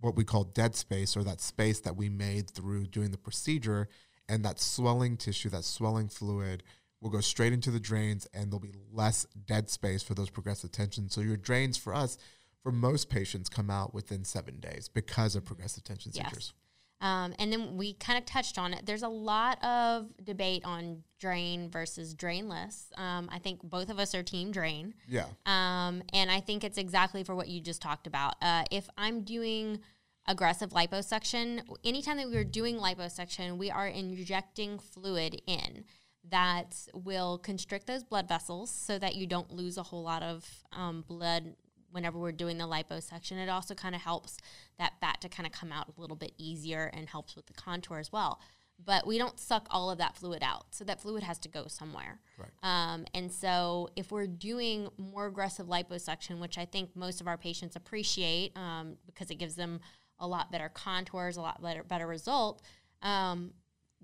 what 0.00 0.16
we 0.16 0.24
call 0.24 0.44
dead 0.44 0.74
space 0.74 1.16
or 1.16 1.22
that 1.24 1.40
space 1.40 1.80
that 1.80 1.96
we 1.96 2.08
made 2.08 2.48
through 2.50 2.86
doing 2.86 3.10
the 3.10 3.18
procedure 3.18 3.88
and 4.28 4.44
that 4.44 4.60
swelling 4.60 5.16
tissue 5.16 5.48
that 5.50 5.64
swelling 5.64 6.08
fluid 6.08 6.62
will 7.00 7.10
go 7.10 7.20
straight 7.20 7.52
into 7.52 7.70
the 7.70 7.80
drains 7.80 8.26
and 8.34 8.50
there'll 8.50 8.60
be 8.60 8.74
less 8.92 9.26
dead 9.46 9.68
space 9.70 10.02
for 10.02 10.14
those 10.14 10.30
progressive 10.30 10.70
tensions 10.72 11.14
so 11.14 11.20
your 11.20 11.36
drains 11.36 11.76
for 11.76 11.94
us 11.94 12.16
for 12.62 12.70
most 12.72 13.08
patients 13.08 13.48
come 13.48 13.70
out 13.70 13.94
within 13.94 14.22
seven 14.24 14.60
days 14.60 14.88
because 14.88 15.34
of 15.34 15.44
progressive 15.44 15.82
tension 15.84 16.12
Yes. 16.14 16.26
sutures 16.28 16.52
Um, 17.00 17.34
and 17.38 17.52
then 17.52 17.76
we 17.76 17.94
kind 17.94 18.18
of 18.18 18.26
touched 18.26 18.58
on 18.58 18.74
it. 18.74 18.84
There's 18.84 19.02
a 19.02 19.08
lot 19.08 19.62
of 19.64 20.08
debate 20.22 20.62
on 20.64 21.02
drain 21.18 21.70
versus 21.70 22.14
drainless. 22.14 22.96
Um, 22.98 23.28
I 23.32 23.38
think 23.38 23.62
both 23.62 23.90
of 23.90 23.98
us 23.98 24.14
are 24.14 24.22
team 24.22 24.50
drain. 24.50 24.94
yeah 25.08 25.26
Um, 25.46 26.02
and 26.12 26.30
I 26.30 26.40
think 26.40 26.62
it's 26.62 26.78
exactly 26.78 27.24
for 27.24 27.34
what 27.34 27.48
you 27.48 27.60
just 27.60 27.80
talked 27.80 28.06
about. 28.06 28.34
Uh, 28.42 28.64
if 28.70 28.88
I'm 28.98 29.22
doing 29.22 29.80
aggressive 30.26 30.70
liposuction, 30.70 31.62
anytime 31.84 32.18
that 32.18 32.28
we're 32.28 32.44
doing 32.44 32.76
liposuction, 32.76 33.56
we 33.56 33.70
are 33.70 33.86
injecting 33.86 34.78
fluid 34.78 35.40
in 35.46 35.84
that 36.28 36.76
will 36.92 37.38
constrict 37.38 37.86
those 37.86 38.04
blood 38.04 38.28
vessels 38.28 38.70
so 38.70 38.98
that 38.98 39.14
you 39.16 39.26
don't 39.26 39.50
lose 39.50 39.78
a 39.78 39.82
whole 39.82 40.02
lot 40.02 40.22
of 40.22 40.46
um, 40.72 41.02
blood 41.08 41.54
whenever 41.92 42.18
we're 42.18 42.32
doing 42.32 42.58
the 42.58 42.64
liposuction. 42.66 43.38
It 43.38 43.48
also 43.48 43.74
kind 43.74 43.94
of 43.94 44.00
helps 44.02 44.38
that 44.78 44.94
fat 45.00 45.20
to 45.20 45.28
kind 45.28 45.46
of 45.46 45.52
come 45.52 45.72
out 45.72 45.88
a 45.96 46.00
little 46.00 46.16
bit 46.16 46.32
easier 46.38 46.90
and 46.94 47.08
helps 47.08 47.36
with 47.36 47.46
the 47.46 47.52
contour 47.54 47.98
as 47.98 48.12
well. 48.12 48.40
but 48.84 49.06
we 49.06 49.18
don't 49.18 49.38
suck 49.38 49.66
all 49.70 49.90
of 49.90 49.98
that 49.98 50.16
fluid 50.16 50.42
out. 50.42 50.64
So 50.70 50.84
that 50.84 51.00
fluid 51.00 51.22
has 51.22 51.38
to 51.40 51.48
go 51.48 51.66
somewhere. 51.66 52.18
Right. 52.38 52.48
Um, 52.62 53.04
and 53.12 53.30
so 53.30 53.90
if 53.94 54.10
we're 54.10 54.26
doing 54.26 54.88
more 54.96 55.26
aggressive 55.26 55.66
liposuction, 55.66 56.40
which 56.40 56.56
I 56.56 56.64
think 56.64 56.96
most 56.96 57.20
of 57.20 57.28
our 57.28 57.36
patients 57.36 57.76
appreciate 57.76 58.56
um, 58.56 58.96
because 59.06 59.30
it 59.30 59.34
gives 59.36 59.54
them 59.54 59.80
a 60.18 60.26
lot 60.26 60.50
better 60.50 60.68
contours, 60.70 61.36
a 61.36 61.42
lot 61.42 61.62
better, 61.62 61.82
better 61.82 62.06
result, 62.06 62.62
um, 63.02 63.52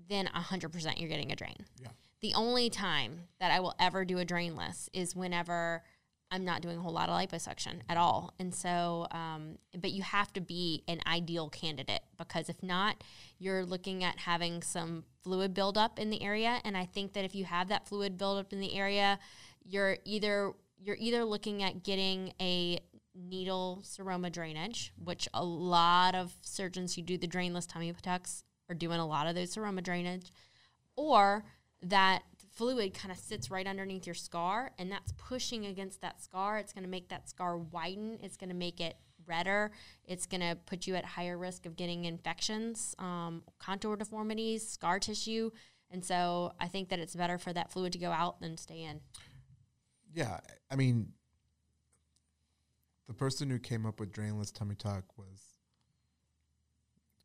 then 0.09 0.27
100% 0.27 0.99
you're 0.99 1.09
getting 1.09 1.31
a 1.31 1.35
drain. 1.35 1.65
Yeah. 1.81 1.89
The 2.21 2.33
only 2.35 2.69
time 2.69 3.21
that 3.39 3.51
I 3.51 3.59
will 3.59 3.73
ever 3.79 4.05
do 4.05 4.19
a 4.19 4.25
drainless 4.25 4.89
is 4.93 5.15
whenever 5.15 5.83
I'm 6.29 6.43
not 6.43 6.61
doing 6.61 6.77
a 6.77 6.81
whole 6.81 6.91
lot 6.91 7.09
of 7.09 7.15
liposuction 7.15 7.81
at 7.87 7.97
all. 7.97 8.33
And 8.37 8.53
so, 8.53 9.07
um, 9.11 9.57
but 9.79 9.91
you 9.91 10.03
have 10.03 10.33
to 10.33 10.41
be 10.41 10.83
an 10.87 10.99
ideal 11.07 11.49
candidate 11.49 12.01
because 12.17 12.49
if 12.49 12.61
not, 12.61 13.03
you're 13.39 13.63
looking 13.63 14.03
at 14.03 14.19
having 14.19 14.61
some 14.61 15.05
fluid 15.23 15.53
buildup 15.53 15.99
in 15.99 16.09
the 16.09 16.21
area. 16.21 16.59
And 16.65 16.75
I 16.75 16.85
think 16.85 17.13
that 17.13 17.23
if 17.23 17.33
you 17.33 17.45
have 17.45 17.69
that 17.69 17.87
fluid 17.87 18.17
buildup 18.17 18.51
in 18.51 18.59
the 18.59 18.75
area, 18.75 19.19
you're 19.63 19.97
either 20.03 20.53
you're 20.79 20.97
either 20.99 21.25
looking 21.25 21.63
at 21.63 21.83
getting 21.83 22.33
a 22.39 22.79
needle 23.15 23.81
seroma 23.83 24.31
drainage, 24.31 24.93
which 25.03 25.27
a 25.33 25.43
lot 25.43 26.13
of 26.13 26.35
surgeons 26.41 26.95
who 26.95 27.01
do 27.01 27.17
the 27.17 27.27
drainless 27.27 27.67
tummy 27.67 27.93
tucks 28.01 28.43
are 28.69 28.75
doing 28.75 28.99
a 28.99 29.07
lot 29.07 29.27
of 29.27 29.33
those 29.33 29.55
seroma 29.55 29.81
drainage, 29.81 30.31
or 30.95 31.43
that 31.81 32.23
fluid 32.57 32.93
kind 32.93 33.11
of 33.11 33.17
sits 33.19 33.51
right 33.51 33.67
underneath 33.67 34.05
your 34.07 34.15
scar 34.15 34.71
and 34.79 34.91
that's 34.91 35.11
pushing 35.13 35.65
against 35.67 36.01
that 36.01 36.21
scar. 36.21 36.57
It's 36.57 36.73
going 36.73 36.83
to 36.83 36.89
make 36.89 37.09
that 37.09 37.29
scar 37.29 37.57
widen. 37.57 38.17
It's 38.23 38.35
going 38.35 38.49
to 38.49 38.55
make 38.55 38.79
it 38.81 38.97
redder. 39.27 39.71
It's 40.05 40.25
going 40.25 40.41
to 40.41 40.57
put 40.65 40.87
you 40.87 40.95
at 40.95 41.05
higher 41.05 41.37
risk 41.37 41.65
of 41.67 41.75
getting 41.75 42.05
infections, 42.05 42.95
um, 42.97 43.43
contour 43.59 43.95
deformities, 43.95 44.67
scar 44.67 44.99
tissue. 44.99 45.51
And 45.91 46.03
so 46.03 46.53
I 46.59 46.67
think 46.67 46.89
that 46.89 46.99
it's 46.99 47.15
better 47.15 47.37
for 47.37 47.53
that 47.53 47.71
fluid 47.71 47.93
to 47.93 47.99
go 47.99 48.11
out 48.11 48.41
than 48.41 48.57
stay 48.57 48.83
in. 48.83 49.01
Yeah, 50.13 50.39
I 50.71 50.75
mean, 50.75 51.09
the 53.07 53.13
person 53.13 53.49
who 53.49 53.59
came 53.59 53.85
up 53.85 53.99
with 53.99 54.11
drainless 54.11 54.51
tummy 54.51 54.75
tuck 54.75 55.03
was 55.17 55.41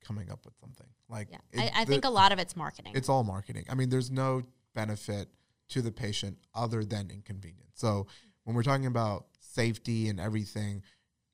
coming 0.04 0.30
up 0.30 0.44
with 0.44 0.54
something 0.60 0.86
like. 1.08 1.28
Yeah, 1.30 1.38
it- 1.52 1.72
I, 1.74 1.80
I 1.80 1.84
the- 1.84 1.92
think 1.92 2.04
a 2.04 2.10
lot 2.10 2.32
of 2.32 2.38
it's 2.38 2.54
marketing. 2.54 2.92
it's 2.94 3.08
all 3.08 3.24
marketing. 3.24 3.64
I 3.70 3.74
mean, 3.74 3.88
there's 3.88 4.10
no 4.10 4.42
benefit 4.74 5.28
to 5.70 5.82
the 5.82 5.92
patient 5.92 6.38
other 6.54 6.84
than 6.84 7.10
inconvenience. 7.10 7.72
So 7.74 8.06
when 8.44 8.54
we're 8.56 8.62
talking 8.62 8.86
about 8.86 9.26
safety 9.40 10.08
and 10.08 10.18
everything, 10.20 10.82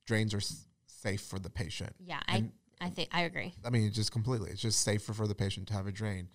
drains 0.06 0.32
are 0.34 0.38
s- 0.38 0.66
safe 0.86 1.20
for 1.22 1.38
the 1.38 1.50
patient. 1.50 1.94
yeah, 1.98 2.20
I, 2.28 2.36
and- 2.38 2.52
I 2.80 2.90
think 2.90 3.08
I 3.12 3.22
agree. 3.22 3.54
I 3.64 3.70
mean, 3.70 3.84
it's 3.86 3.96
just 3.96 4.12
completely. 4.12 4.50
It's 4.52 4.60
just 4.62 4.80
safer 4.82 5.12
for 5.12 5.26
the 5.26 5.34
patient 5.34 5.66
to 5.68 5.74
have 5.74 5.86
a 5.88 5.92
drain. 5.92 6.28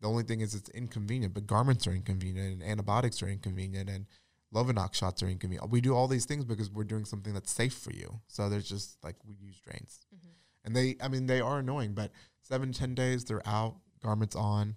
The 0.00 0.08
only 0.08 0.22
thing 0.22 0.40
is 0.42 0.54
it's 0.54 0.68
inconvenient, 0.70 1.34
but 1.34 1.46
garments 1.48 1.88
are 1.88 1.92
inconvenient 1.92 2.52
and 2.52 2.62
antibiotics 2.62 3.20
are 3.22 3.28
inconvenient 3.28 3.90
and 3.90 4.06
Lovenox 4.54 4.94
shots 4.94 5.22
are 5.24 5.28
inconvenient. 5.28 5.70
We 5.70 5.80
do 5.80 5.94
all 5.96 6.06
these 6.06 6.24
things 6.24 6.44
because 6.44 6.70
we're 6.70 6.84
doing 6.84 7.04
something 7.04 7.34
that's 7.34 7.50
safe 7.50 7.74
for 7.74 7.92
you. 7.92 8.20
So 8.28 8.48
there's 8.48 8.68
just 8.68 9.02
like 9.02 9.16
we 9.26 9.34
use 9.34 9.58
drains. 9.60 9.98
Mhm. 10.14 10.28
And 10.64 10.76
they 10.76 10.96
I 11.02 11.08
mean 11.08 11.26
they 11.26 11.40
are 11.40 11.58
annoying, 11.58 11.94
but 11.94 12.12
seven, 12.42 12.72
ten 12.72 12.94
days 12.94 13.24
they're 13.24 13.46
out, 13.46 13.76
garments 14.00 14.36
on. 14.36 14.76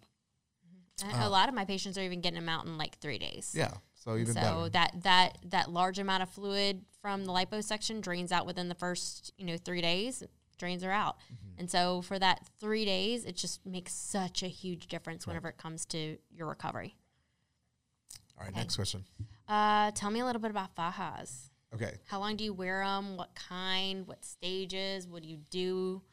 A- 1.03 1.15
Uh, 1.23 1.27
a 1.27 1.29
lot 1.29 1.49
of 1.49 1.55
my 1.55 1.65
patients 1.65 1.97
are 1.97 2.01
even 2.03 2.21
getting 2.21 2.39
them 2.39 2.49
out 2.49 2.65
in 2.65 2.77
like 2.77 2.97
three 2.99 3.17
days. 3.17 3.53
Yeah. 3.55 3.73
So 3.95 4.15
even 4.17 4.33
so 4.33 4.41
better. 4.41 4.69
that 4.69 5.03
that 5.03 5.37
that 5.45 5.71
large 5.71 5.99
amount 5.99 6.23
of 6.23 6.29
fluid 6.29 6.85
from 7.01 7.25
the 7.25 7.31
liposuction 7.31 8.01
drains 8.01 8.31
out 8.31 8.45
within 8.45 8.67
the 8.69 8.75
first 8.75 9.31
you 9.37 9.45
know 9.45 9.57
three 9.57 9.81
days. 9.81 10.23
Drains 10.57 10.83
are 10.83 10.91
out, 10.91 11.17
Mm-hmm. 11.33 11.59
and 11.59 11.71
so 11.71 12.03
for 12.03 12.19
that 12.19 12.47
three 12.59 12.85
days, 12.85 13.25
it 13.25 13.35
just 13.35 13.65
makes 13.65 13.93
such 13.93 14.43
a 14.43 14.47
huge 14.47 14.85
difference 14.87 15.25
whenever 15.25 15.49
it 15.49 15.57
comes 15.57 15.85
to 15.87 16.17
your 16.31 16.47
recovery. 16.47 16.95
All 18.37 18.43
right, 18.45 18.51
okay. 18.51 18.59
next 18.59 18.75
question. 18.75 19.03
Uh, 19.47 19.89
tell 19.91 20.11
me 20.11 20.19
a 20.19 20.25
little 20.25 20.41
bit 20.41 20.51
about 20.51 20.75
fajas. 20.75 21.49
Okay. 21.73 21.93
How 22.05 22.19
long 22.19 22.35
do 22.35 22.43
you 22.43 22.53
wear 22.53 22.83
them? 22.85 23.17
What 23.17 23.33
kind? 23.33 24.05
What 24.05 24.23
stages? 24.23 25.07
What 25.07 25.23
do 25.23 25.29
you 25.29 25.37
do? 25.49 26.03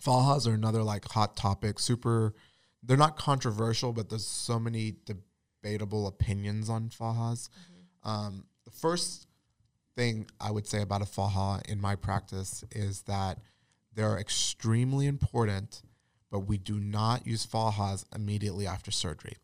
Fajas 0.00 0.46
are 0.46 0.54
another 0.54 0.82
like 0.82 1.04
hot 1.06 1.36
topic. 1.36 1.78
Super, 1.78 2.34
they're 2.82 2.96
not 2.96 3.16
controversial, 3.16 3.92
but 3.92 4.08
there's 4.08 4.26
so 4.26 4.58
many 4.58 4.96
debatable 5.04 6.06
opinions 6.06 6.68
on 6.68 6.88
fajas. 6.88 7.48
Um, 8.02 8.44
the 8.64 8.70
first 8.70 9.26
thing 9.96 10.26
I 10.40 10.50
would 10.50 10.66
say 10.66 10.82
about 10.82 11.02
a 11.02 11.06
faja 11.06 11.60
in 11.68 11.80
my 11.80 11.96
practice 11.96 12.64
is 12.72 13.02
that 13.02 13.38
they're 13.94 14.18
extremely 14.18 15.06
important, 15.06 15.82
but 16.30 16.40
we 16.40 16.58
do 16.58 16.80
not 16.80 17.26
use 17.26 17.46
fajas 17.46 18.04
immediately 18.14 18.66
after 18.66 18.90
surgery. 18.90 19.36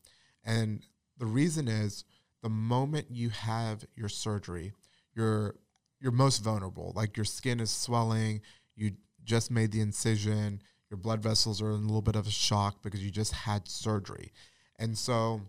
And 0.44 0.82
the 1.18 1.26
reason 1.26 1.68
is 1.68 2.04
the 2.42 2.48
moment 2.48 3.06
you 3.10 3.30
have 3.30 3.84
your 3.94 4.08
surgery, 4.08 4.72
you're 5.14 5.56
you're 6.00 6.12
most 6.12 6.38
vulnerable. 6.38 6.92
Like 6.94 7.16
your 7.16 7.24
skin 7.24 7.58
is 7.58 7.70
swelling, 7.70 8.40
you 8.76 8.92
just 9.24 9.50
made 9.50 9.72
the 9.72 9.80
incision, 9.80 10.62
your 10.90 10.98
blood 10.98 11.22
vessels 11.22 11.60
are 11.60 11.70
in 11.70 11.74
a 11.74 11.86
little 11.86 12.02
bit 12.02 12.16
of 12.16 12.26
a 12.26 12.30
shock 12.30 12.82
because 12.82 13.04
you 13.04 13.10
just 13.10 13.32
had 13.32 13.68
surgery. 13.68 14.32
And 14.78 14.96
so 14.96 15.42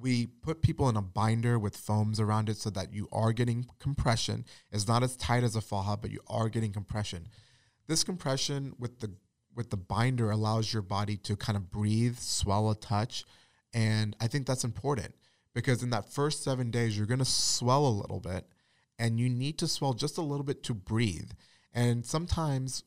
we 0.00 0.26
put 0.26 0.62
people 0.62 0.88
in 0.88 0.96
a 0.96 1.02
binder 1.02 1.58
with 1.58 1.76
foams 1.76 2.20
around 2.20 2.48
it 2.48 2.56
so 2.56 2.70
that 2.70 2.92
you 2.94 3.08
are 3.12 3.32
getting 3.32 3.66
compression. 3.78 4.44
It's 4.70 4.88
not 4.88 5.02
as 5.02 5.16
tight 5.16 5.42
as 5.42 5.56
a 5.56 5.60
faja, 5.60 5.96
but 6.00 6.10
you 6.10 6.20
are 6.28 6.48
getting 6.48 6.72
compression. 6.72 7.28
This 7.86 8.04
compression 8.04 8.74
with 8.78 9.00
the 9.00 9.12
with 9.54 9.70
the 9.70 9.76
binder 9.76 10.30
allows 10.30 10.72
your 10.72 10.82
body 10.82 11.16
to 11.16 11.36
kind 11.36 11.56
of 11.56 11.70
breathe, 11.70 12.18
swell 12.18 12.70
a 12.70 12.76
touch, 12.76 13.24
and 13.72 14.16
I 14.20 14.26
think 14.28 14.46
that's 14.46 14.64
important 14.64 15.14
because 15.54 15.82
in 15.82 15.90
that 15.90 16.12
first 16.12 16.44
7 16.44 16.70
days 16.70 16.96
you're 16.96 17.06
going 17.06 17.18
to 17.18 17.24
swell 17.24 17.86
a 17.86 17.88
little 17.88 18.20
bit 18.20 18.46
and 18.98 19.18
you 19.18 19.28
need 19.28 19.58
to 19.58 19.68
swell 19.68 19.92
just 19.92 20.18
a 20.18 20.22
little 20.22 20.44
bit 20.44 20.62
to 20.64 20.74
breathe. 20.74 21.30
And 21.72 22.04
sometimes 22.04 22.84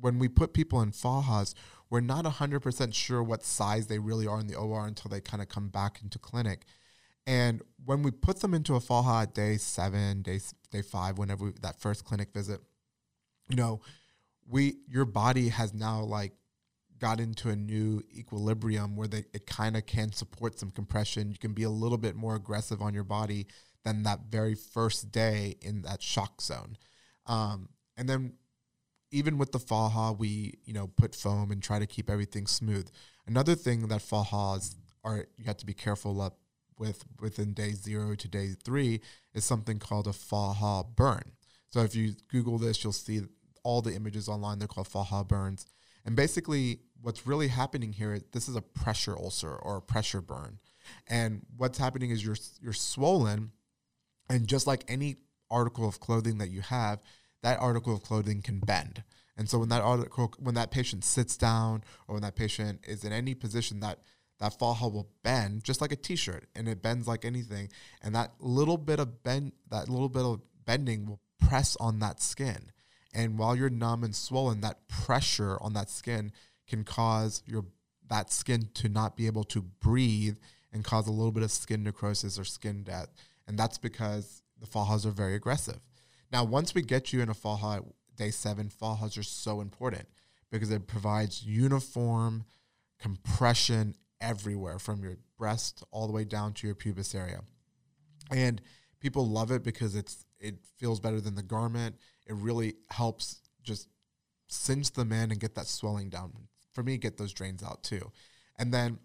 when 0.00 0.18
we 0.18 0.28
put 0.28 0.52
people 0.52 0.80
in 0.80 0.92
fajas, 0.92 1.54
we're 1.88 2.00
not 2.00 2.24
100% 2.24 2.94
sure 2.94 3.22
what 3.22 3.42
size 3.42 3.88
they 3.88 3.98
really 3.98 4.26
are 4.26 4.40
in 4.40 4.46
the 4.46 4.54
OR 4.54 4.86
until 4.86 5.10
they 5.10 5.20
kind 5.20 5.42
of 5.42 5.48
come 5.48 5.68
back 5.68 6.00
into 6.02 6.18
clinic. 6.18 6.64
And 7.26 7.62
when 7.84 8.02
we 8.02 8.10
put 8.10 8.40
them 8.40 8.54
into 8.54 8.74
a 8.74 8.80
faja 8.80 9.22
at 9.22 9.34
day 9.34 9.56
seven, 9.56 10.22
day, 10.22 10.40
day 10.70 10.82
five, 10.82 11.18
whenever 11.18 11.46
we, 11.46 11.52
that 11.62 11.80
first 11.80 12.04
clinic 12.04 12.32
visit, 12.32 12.60
you 13.48 13.56
know, 13.56 13.80
we 14.48 14.78
your 14.88 15.04
body 15.04 15.48
has 15.48 15.74
now 15.74 16.02
like 16.02 16.32
got 16.98 17.20
into 17.20 17.48
a 17.48 17.56
new 17.56 18.02
equilibrium 18.14 18.96
where 18.96 19.08
they 19.08 19.24
it 19.32 19.46
kind 19.46 19.76
of 19.76 19.86
can 19.86 20.12
support 20.12 20.58
some 20.58 20.70
compression. 20.70 21.30
You 21.30 21.38
can 21.38 21.52
be 21.52 21.62
a 21.62 21.70
little 21.70 21.98
bit 21.98 22.16
more 22.16 22.34
aggressive 22.34 22.82
on 22.82 22.94
your 22.94 23.04
body 23.04 23.46
than 23.84 24.02
that 24.04 24.20
very 24.30 24.54
first 24.54 25.10
day 25.10 25.56
in 25.62 25.82
that 25.82 26.02
shock 26.02 26.42
zone. 26.42 26.76
Um, 27.26 27.68
and 27.96 28.08
then 28.08 28.34
even 29.10 29.38
with 29.38 29.52
the 29.52 29.58
faja, 29.58 30.12
we 30.12 30.54
you 30.64 30.72
know 30.72 30.88
put 30.88 31.14
foam 31.14 31.50
and 31.50 31.62
try 31.62 31.78
to 31.78 31.86
keep 31.86 32.10
everything 32.10 32.46
smooth. 32.46 32.88
Another 33.26 33.54
thing 33.54 33.88
that 33.88 34.00
fajas 34.00 34.74
are 35.04 35.26
you 35.36 35.44
have 35.46 35.56
to 35.58 35.66
be 35.66 35.74
careful 35.74 36.20
of 36.20 36.32
with 36.78 37.04
within 37.20 37.52
day 37.52 37.72
zero 37.72 38.14
to 38.14 38.28
day 38.28 38.54
three 38.64 39.00
is 39.34 39.44
something 39.44 39.78
called 39.78 40.06
a 40.06 40.12
faja 40.12 40.84
burn. 40.96 41.32
So 41.68 41.80
if 41.80 41.94
you 41.94 42.14
Google 42.28 42.58
this, 42.58 42.82
you'll 42.82 42.92
see 42.92 43.20
all 43.62 43.82
the 43.82 43.94
images 43.94 44.28
online. 44.28 44.58
They're 44.58 44.68
called 44.68 44.88
faja 44.88 45.24
burns. 45.24 45.66
And 46.04 46.16
basically, 46.16 46.80
what's 47.00 47.26
really 47.26 47.48
happening 47.48 47.92
here 47.92 48.14
is 48.14 48.24
this 48.32 48.48
is 48.48 48.56
a 48.56 48.62
pressure 48.62 49.16
ulcer 49.16 49.54
or 49.54 49.76
a 49.76 49.82
pressure 49.82 50.20
burn. 50.20 50.58
And 51.06 51.42
what's 51.56 51.78
happening 51.78 52.10
is 52.10 52.24
you're 52.24 52.36
you're 52.60 52.72
swollen, 52.72 53.52
and 54.28 54.46
just 54.46 54.66
like 54.66 54.84
any 54.88 55.16
article 55.50 55.86
of 55.86 56.00
clothing 56.00 56.38
that 56.38 56.50
you 56.50 56.62
have, 56.62 57.02
that 57.42 57.60
article 57.60 57.94
of 57.94 58.02
clothing 58.02 58.42
can 58.42 58.60
bend. 58.60 59.02
And 59.36 59.48
so 59.48 59.58
when 59.58 59.70
that 59.70 59.82
article, 59.82 60.34
when 60.38 60.54
that 60.54 60.70
patient 60.70 61.04
sits 61.04 61.36
down, 61.36 61.82
or 62.06 62.14
when 62.14 62.22
that 62.22 62.36
patient 62.36 62.80
is 62.86 63.04
in 63.04 63.12
any 63.12 63.34
position, 63.34 63.80
that 63.80 64.00
that 64.38 64.58
fall 64.58 64.74
faja 64.74 64.88
will 64.88 65.08
bend 65.22 65.64
just 65.64 65.80
like 65.80 65.92
a 65.92 65.96
t-shirt, 65.96 66.46
and 66.54 66.68
it 66.68 66.82
bends 66.82 67.06
like 67.06 67.24
anything. 67.24 67.68
And 68.02 68.14
that 68.14 68.32
little 68.38 68.78
bit 68.78 69.00
of 69.00 69.22
bend, 69.22 69.52
that 69.70 69.88
little 69.88 70.08
bit 70.08 70.22
of 70.22 70.40
bending 70.64 71.06
will 71.06 71.20
press 71.40 71.76
on 71.80 72.00
that 72.00 72.20
skin. 72.20 72.70
And 73.14 73.38
while 73.38 73.56
you're 73.56 73.70
numb 73.70 74.04
and 74.04 74.14
swollen, 74.14 74.60
that 74.60 74.88
pressure 74.88 75.58
on 75.60 75.72
that 75.72 75.90
skin 75.90 76.32
can 76.68 76.84
cause 76.84 77.42
your 77.46 77.64
that 78.08 78.32
skin 78.32 78.68
to 78.74 78.88
not 78.88 79.16
be 79.16 79.26
able 79.26 79.44
to 79.44 79.62
breathe 79.62 80.36
and 80.72 80.84
cause 80.84 81.06
a 81.06 81.12
little 81.12 81.32
bit 81.32 81.42
of 81.42 81.50
skin 81.50 81.82
necrosis 81.82 82.38
or 82.38 82.44
skin 82.44 82.82
death. 82.82 83.08
And 83.46 83.58
that's 83.58 83.78
because 83.78 84.42
the 84.60 84.66
fall 84.66 84.86
fajas 84.86 85.06
are 85.06 85.10
very 85.10 85.34
aggressive. 85.34 85.80
Now, 86.32 86.44
once 86.44 86.74
we 86.74 86.82
get 86.82 87.12
you 87.12 87.20
in 87.22 87.28
a 87.28 87.34
faja 87.34 87.78
at 87.78 87.82
day 88.16 88.30
seven, 88.30 88.68
fajas 88.70 89.18
are 89.18 89.22
so 89.22 89.60
important 89.60 90.06
because 90.50 90.70
it 90.70 90.86
provides 90.86 91.44
uniform 91.44 92.44
compression 92.98 93.94
everywhere 94.20 94.78
from 94.78 95.02
your 95.02 95.16
breast 95.38 95.82
all 95.90 96.06
the 96.06 96.12
way 96.12 96.24
down 96.24 96.52
to 96.54 96.66
your 96.66 96.76
pubis 96.76 97.14
area. 97.14 97.40
And 98.30 98.60
people 99.00 99.26
love 99.26 99.50
it 99.50 99.62
because 99.62 99.94
it's 99.96 100.24
it 100.38 100.56
feels 100.78 101.00
better 101.00 101.20
than 101.20 101.34
the 101.34 101.42
garment. 101.42 101.96
It 102.26 102.34
really 102.34 102.74
helps 102.90 103.40
just 103.62 103.88
cinch 104.48 104.92
them 104.92 105.12
in 105.12 105.30
and 105.30 105.40
get 105.40 105.54
that 105.54 105.66
swelling 105.66 106.08
down. 106.10 106.32
for 106.72 106.82
me, 106.82 106.96
get 106.98 107.16
those 107.16 107.32
drains 107.32 107.62
out 107.62 107.82
too. 107.82 108.10
And 108.58 108.72
then 108.72 108.98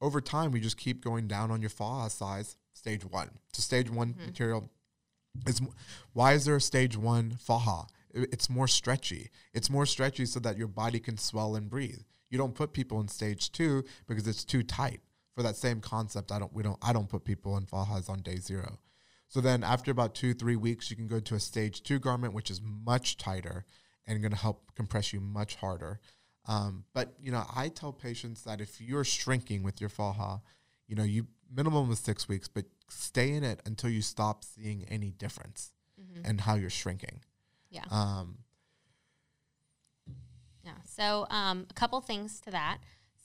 over 0.00 0.20
time, 0.20 0.52
we 0.52 0.60
just 0.60 0.76
keep 0.76 1.02
going 1.02 1.26
down 1.26 1.50
on 1.50 1.60
your 1.60 1.70
faja 1.70 2.08
size, 2.10 2.56
stage 2.72 3.04
one. 3.04 3.30
So 3.52 3.60
stage 3.62 3.90
one 3.90 4.14
Mm-hmm. 4.14 4.26
material 4.26 4.70
m- 5.46 5.68
why 6.12 6.32
is 6.32 6.44
there 6.44 6.56
a 6.56 6.60
stage 6.60 6.96
one 6.96 7.36
faja? 7.38 7.86
It's 8.12 8.48
more 8.48 8.68
stretchy. 8.68 9.30
It's 9.52 9.70
more 9.70 9.86
stretchy 9.86 10.26
so 10.26 10.40
that 10.40 10.56
your 10.56 10.68
body 10.68 10.98
can 10.98 11.18
swell 11.18 11.54
and 11.54 11.68
breathe. 11.68 12.00
You 12.30 12.38
don't 12.38 12.54
put 12.54 12.72
people 12.72 13.00
in 13.00 13.08
stage 13.08 13.52
two 13.52 13.84
because 14.06 14.26
it's 14.26 14.44
too 14.44 14.62
tight. 14.62 15.00
For 15.34 15.42
that 15.42 15.56
same 15.56 15.80
concept, 15.80 16.32
I 16.32 16.38
don't 16.40 16.52
we 16.52 16.62
don't 16.62 16.78
I 16.82 16.92
don't 16.92 17.08
put 17.08 17.24
people 17.24 17.56
in 17.56 17.66
fajas 17.66 18.10
on 18.10 18.22
day 18.22 18.36
zero. 18.36 18.78
So 19.28 19.40
then 19.40 19.62
after 19.62 19.90
about 19.90 20.14
two, 20.14 20.34
three 20.34 20.56
weeks, 20.56 20.90
you 20.90 20.96
can 20.96 21.06
go 21.06 21.20
to 21.20 21.34
a 21.34 21.40
stage 21.40 21.82
two 21.82 21.98
garment, 21.98 22.34
which 22.34 22.50
is 22.50 22.60
much 22.62 23.18
tighter 23.18 23.64
and 24.06 24.22
to 24.22 24.36
help 24.36 24.74
compress 24.74 25.12
you 25.12 25.20
much 25.20 25.56
harder. 25.56 26.00
Um, 26.46 26.84
but 26.94 27.14
you 27.22 27.30
know, 27.30 27.44
I 27.54 27.68
tell 27.68 27.92
patients 27.92 28.42
that 28.44 28.60
if 28.60 28.80
you're 28.80 29.04
shrinking 29.04 29.62
with 29.62 29.80
your 29.80 29.90
faja, 29.90 30.40
you 30.86 30.96
know, 30.96 31.02
you 31.02 31.26
minimum 31.54 31.90
is 31.92 31.98
six 31.98 32.26
weeks, 32.26 32.48
but 32.48 32.64
stay 32.88 33.32
in 33.32 33.44
it 33.44 33.60
until 33.66 33.90
you 33.90 34.02
stop 34.02 34.44
seeing 34.44 34.84
any 34.88 35.10
difference 35.10 35.72
and 36.24 36.40
how 36.40 36.54
you're 36.54 36.70
shrinking. 36.70 37.20
Yeah. 37.70 37.84
Um, 37.90 38.38
Yeah. 40.64 40.72
So, 40.84 41.26
um, 41.30 41.66
a 41.70 41.74
couple 41.74 42.00
things 42.00 42.40
to 42.40 42.50
that. 42.50 42.78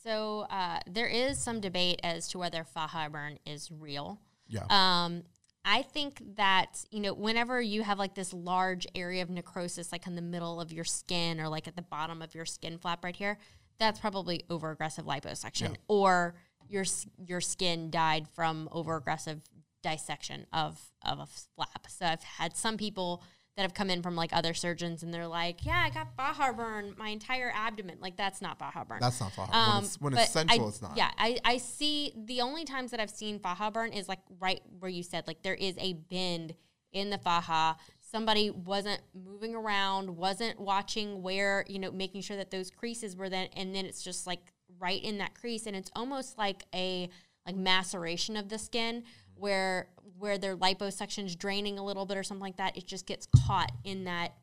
So, 0.03 0.41
uh, 0.49 0.79
there 0.87 1.07
is 1.07 1.37
some 1.37 1.59
debate 1.59 1.99
as 2.03 2.27
to 2.29 2.37
whether 2.37 2.63
faja 2.63 3.09
burn 3.09 3.37
is 3.45 3.69
real. 3.71 4.19
yeah, 4.47 4.65
Um, 4.69 5.23
I 5.65 5.81
think 5.81 6.21
that, 6.35 6.83
you 6.91 6.99
know, 6.99 7.13
whenever 7.13 7.61
you 7.61 7.83
have 7.83 7.97
like 7.97 8.13
this 8.15 8.33
large 8.33 8.85
area 8.95 9.23
of 9.23 9.29
necrosis, 9.29 9.91
like 9.93 10.05
in 10.07 10.15
the 10.15 10.21
middle 10.21 10.59
of 10.59 10.73
your 10.73 10.83
skin 10.83 11.39
or 11.39 11.47
like 11.47 11.67
at 11.67 11.75
the 11.77 11.81
bottom 11.81 12.21
of 12.21 12.35
your 12.35 12.45
skin 12.45 12.77
flap 12.77 13.03
right 13.03 13.15
here, 13.15 13.37
that's 13.79 13.99
probably 13.99 14.43
over 14.49 14.71
aggressive 14.71 15.05
liposuction 15.05 15.71
Yeah. 15.71 15.77
or 15.87 16.35
your, 16.67 16.83
your 17.25 17.39
skin 17.41 17.89
died 17.91 18.27
from 18.27 18.67
over 18.71 18.95
aggressive 18.97 19.41
dissection 19.83 20.47
of, 20.51 20.81
of 21.05 21.19
a 21.19 21.27
flap. 21.27 21.85
So 21.89 22.05
I've 22.07 22.23
had 22.23 22.55
some 22.57 22.77
people 22.77 23.21
that 23.55 23.61
have 23.61 23.75
come 23.75 23.91
in 23.91 24.01
from 24.01 24.15
like 24.15 24.31
other 24.33 24.55
surgeons 24.55 25.03
and 25.03 25.13
they're 25.13 25.27
like, 25.27 25.63
yeah, 25.63 25.83
I 25.85 25.91
got 25.91 26.15
faja 26.17 26.53
burn, 26.53 26.95
my 26.97 27.09
entire 27.09 27.51
abdomen. 27.55 27.97
Like 28.01 28.17
that's 28.17 28.41
not 28.41 28.57
faja 28.57 28.83
burn. 28.83 28.97
that's 28.99 29.19
not 29.19 29.31
faja. 29.33 29.51
when 29.51 29.61
Um, 29.77 29.83
it's, 29.83 30.01
when 30.01 30.13
it's 30.17 30.31
central, 30.31 30.65
I- 30.65 30.69
it's 30.69 30.81
not. 30.81 30.97
Yeah, 30.97 31.11
I, 31.19 31.37
I 31.45 31.57
see 31.57 32.13
the 32.25 32.41
only 32.41 32.65
times 32.65 32.89
that 32.91 32.99
I've 32.99 33.11
seen 33.11 33.37
faja 33.39 33.69
burn 33.69 33.93
is 33.93 34.09
like 34.09 34.21
right 34.39 34.61
where 34.79 34.89
you 34.89 35.03
said, 35.03 35.27
like 35.27 35.43
there 35.43 35.53
is 35.53 35.75
a 35.77 35.93
bend 35.93 36.55
in 36.93 37.11
the 37.11 37.19
faja. 37.19 37.75
Somebody 37.99 38.49
wasn't 38.49 39.01
moving 39.13 39.53
around, 39.55 40.09
wasn't 40.17 40.59
watching 40.59 41.21
where, 41.21 41.63
you 41.67 41.77
know, 41.77 41.91
making 41.91 42.21
sure 42.21 42.37
that 42.37 42.49
those 42.49 42.71
creases 42.71 43.15
were 43.15 43.29
then, 43.29 43.49
and 43.55 43.73
then 43.75 43.85
it's 43.85 44.03
just 44.03 44.25
like 44.25 44.39
right 44.79 45.03
in 45.03 45.19
that 45.19 45.35
crease. 45.35 45.67
And 45.67 45.75
it's 45.75 45.91
almost 45.95 46.37
like 46.39 46.65
a 46.73 47.07
like 47.45 47.55
maceration 47.55 48.35
of 48.37 48.49
the 48.49 48.57
skin 48.57 49.03
where 49.35 49.89
where 50.17 50.37
their 50.37 50.55
liposuction's 50.55 51.35
draining 51.35 51.77
a 51.79 51.83
little 51.83 52.05
bit 52.05 52.17
or 52.17 52.23
something 52.23 52.43
like 52.43 52.57
that. 52.57 52.77
It 52.77 52.87
just 52.87 53.05
gets 53.05 53.27
caught 53.45 53.71
in 53.83 54.05
that 54.05 54.33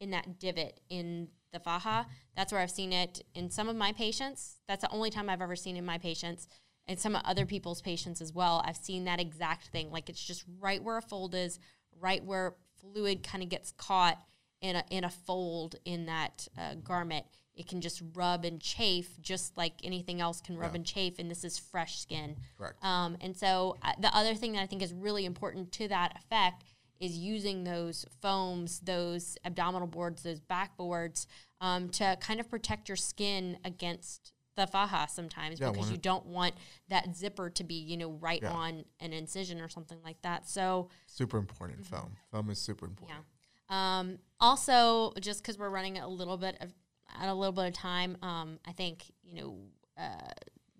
in 0.00 0.10
that 0.10 0.38
divot 0.38 0.80
in 0.90 1.28
the 1.52 1.60
faja. 1.60 2.06
That's 2.36 2.52
where 2.52 2.60
I've 2.60 2.70
seen 2.70 2.92
it 2.92 3.24
in 3.34 3.50
some 3.50 3.68
of 3.68 3.76
my 3.76 3.92
patients. 3.92 4.56
That's 4.68 4.82
the 4.82 4.90
only 4.90 5.10
time 5.10 5.30
I've 5.30 5.42
ever 5.42 5.56
seen 5.56 5.76
in 5.76 5.84
my 5.84 5.98
patients 5.98 6.48
and 6.86 6.98
some 6.98 7.16
other 7.24 7.46
people's 7.46 7.80
patients 7.80 8.20
as 8.20 8.32
well. 8.32 8.62
I've 8.66 8.76
seen 8.76 9.04
that 9.04 9.20
exact 9.20 9.68
thing. 9.68 9.90
Like 9.90 10.08
it's 10.08 10.22
just 10.22 10.44
right 10.60 10.82
where 10.82 10.98
a 10.98 11.02
fold 11.02 11.34
is, 11.34 11.58
right 11.98 12.22
where 12.22 12.56
fluid 12.80 13.22
kind 13.22 13.42
of 13.42 13.48
gets 13.48 13.72
caught 13.72 14.18
in 14.60 14.76
a 14.76 14.84
in 14.90 15.04
a 15.04 15.10
fold 15.10 15.76
in 15.84 16.06
that 16.06 16.48
uh, 16.58 16.74
garment. 16.82 17.24
It 17.54 17.68
can 17.68 17.80
just 17.80 18.02
rub 18.14 18.44
and 18.44 18.60
chafe, 18.60 19.20
just 19.20 19.56
like 19.56 19.74
anything 19.84 20.20
else 20.20 20.40
can 20.40 20.56
rub 20.56 20.72
Yeah. 20.72 20.76
and 20.76 20.86
chafe. 20.86 21.18
And 21.18 21.30
this 21.30 21.44
is 21.44 21.58
fresh 21.58 21.98
skin. 22.00 22.36
Correct. 22.58 22.82
Um, 22.84 23.16
and 23.20 23.36
so 23.36 23.76
uh, 23.82 23.92
the 24.00 24.14
other 24.16 24.34
thing 24.34 24.52
that 24.52 24.62
I 24.62 24.66
think 24.66 24.82
is 24.82 24.92
really 24.92 25.24
important 25.24 25.70
to 25.72 25.88
that 25.88 26.16
effect 26.16 26.64
is 27.00 27.16
using 27.18 27.64
those 27.64 28.04
foams, 28.22 28.80
those 28.80 29.36
abdominal 29.44 29.86
boards, 29.86 30.22
those 30.22 30.40
backboards 30.40 31.26
um, 31.60 31.88
to 31.90 32.16
kind 32.20 32.40
of 32.40 32.48
protect 32.48 32.88
your 32.88 32.96
skin 32.96 33.58
against 33.64 34.32
the 34.56 34.66
faja 34.68 35.08
sometimes 35.10 35.58
Yeah, 35.58 35.70
because 35.72 35.90
you 35.90 35.96
don't 35.96 36.26
want 36.26 36.54
that 36.88 37.16
zipper 37.16 37.50
to 37.50 37.64
be, 37.64 37.74
you 37.74 37.96
know, 37.96 38.10
right 38.12 38.40
Yeah. 38.42 38.52
on 38.52 38.84
an 39.00 39.12
incision 39.12 39.60
or 39.60 39.68
something 39.68 39.98
like 40.04 40.22
that. 40.22 40.48
So, 40.48 40.88
super 41.06 41.38
important. 41.38 41.84
Foam. 41.84 42.16
Foam 42.30 42.50
is 42.50 42.60
super 42.60 42.86
important. 42.86 43.18
Mm-hmm. 43.18 43.72
yeah. 43.74 43.98
Um, 43.98 44.18
also, 44.40 45.12
just 45.20 45.42
because 45.42 45.58
we're 45.58 45.70
running 45.70 45.98
a 45.98 46.06
little 46.06 46.36
bit 46.36 46.56
of 46.60 46.72
at 47.20 47.28
a 47.28 47.34
little 47.34 47.52
bit 47.52 47.66
of 47.68 47.72
time, 47.74 48.16
um, 48.22 48.58
I 48.66 48.72
think 48.72 49.04
you 49.22 49.40
know 49.40 49.56
uh, 49.98 50.32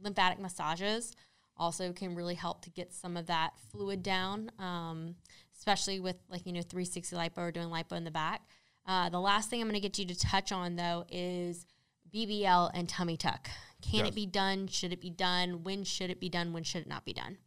lymphatic 0.02 0.38
massages 0.40 1.12
also 1.56 1.92
can 1.92 2.14
really 2.16 2.34
help 2.34 2.62
to 2.62 2.70
get 2.70 2.92
some 2.92 3.16
of 3.16 3.26
that 3.26 3.52
fluid 3.70 4.02
down, 4.02 4.50
um, 4.58 5.14
especially 5.56 6.00
with 6.00 6.16
like 6.28 6.46
you 6.46 6.52
know 6.52 6.62
360 6.62 7.14
lipo 7.16 7.38
or 7.38 7.52
doing 7.52 7.68
lipo 7.68 7.92
in 7.92 8.04
the 8.04 8.10
back. 8.10 8.42
Uh, 8.86 9.08
the 9.08 9.20
last 9.20 9.48
thing 9.48 9.60
I'm 9.60 9.68
going 9.68 9.80
to 9.80 9.80
get 9.80 9.98
you 9.98 10.06
to 10.06 10.18
touch 10.18 10.52
on 10.52 10.76
though 10.76 11.04
is 11.10 11.64
BBL 12.12 12.70
and 12.74 12.88
tummy 12.88 13.16
tuck. 13.16 13.48
Can 13.82 14.00
Yes. 14.00 14.08
it 14.08 14.14
be 14.14 14.26
done? 14.26 14.66
Should 14.68 14.92
it 14.92 15.00
be 15.00 15.10
done? 15.10 15.62
When 15.62 15.84
should 15.84 16.10
it 16.10 16.18
be 16.20 16.28
done? 16.28 16.52
When 16.52 16.64
should 16.64 16.82
it 16.82 16.88
not 16.88 17.04
be 17.04 17.12
done? 17.12 17.38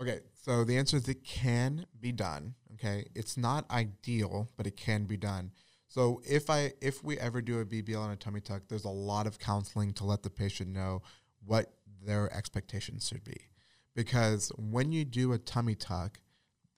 Okay, 0.00 0.20
so 0.44 0.64
the 0.64 0.76
answer 0.78 0.96
is 0.96 1.08
it 1.08 1.24
can 1.24 1.86
be 2.00 2.12
done. 2.12 2.54
Okay, 2.74 3.06
it's 3.14 3.36
not 3.36 3.68
ideal, 3.70 4.48
but 4.56 4.66
it 4.66 4.76
can 4.76 5.04
be 5.04 5.16
done. 5.16 5.50
So 5.88 6.20
if 6.28 6.50
I 6.50 6.72
if 6.80 7.02
we 7.02 7.18
ever 7.18 7.40
do 7.40 7.60
a 7.60 7.64
BBL 7.64 8.04
and 8.04 8.12
a 8.12 8.16
tummy 8.16 8.40
tuck, 8.40 8.62
there's 8.68 8.84
a 8.84 8.90
lot 8.90 9.26
of 9.26 9.38
counseling 9.38 9.92
to 9.94 10.04
let 10.04 10.22
the 10.22 10.30
patient 10.30 10.70
know 10.70 11.02
what 11.44 11.72
their 12.04 12.32
expectations 12.32 13.08
should 13.08 13.24
be, 13.24 13.48
because 13.94 14.52
when 14.56 14.92
you 14.92 15.04
do 15.04 15.32
a 15.32 15.38
tummy 15.38 15.74
tuck, 15.74 16.20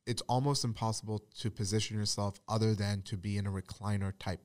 it's 0.06 0.22
almost 0.22 0.64
impossible 0.64 1.24
to 1.40 1.50
position 1.50 1.96
yourself 1.96 2.40
other 2.48 2.74
than 2.74 3.02
to 3.02 3.16
be 3.16 3.36
in 3.36 3.46
a 3.46 3.50
recliner 3.50 4.12
type 4.18 4.40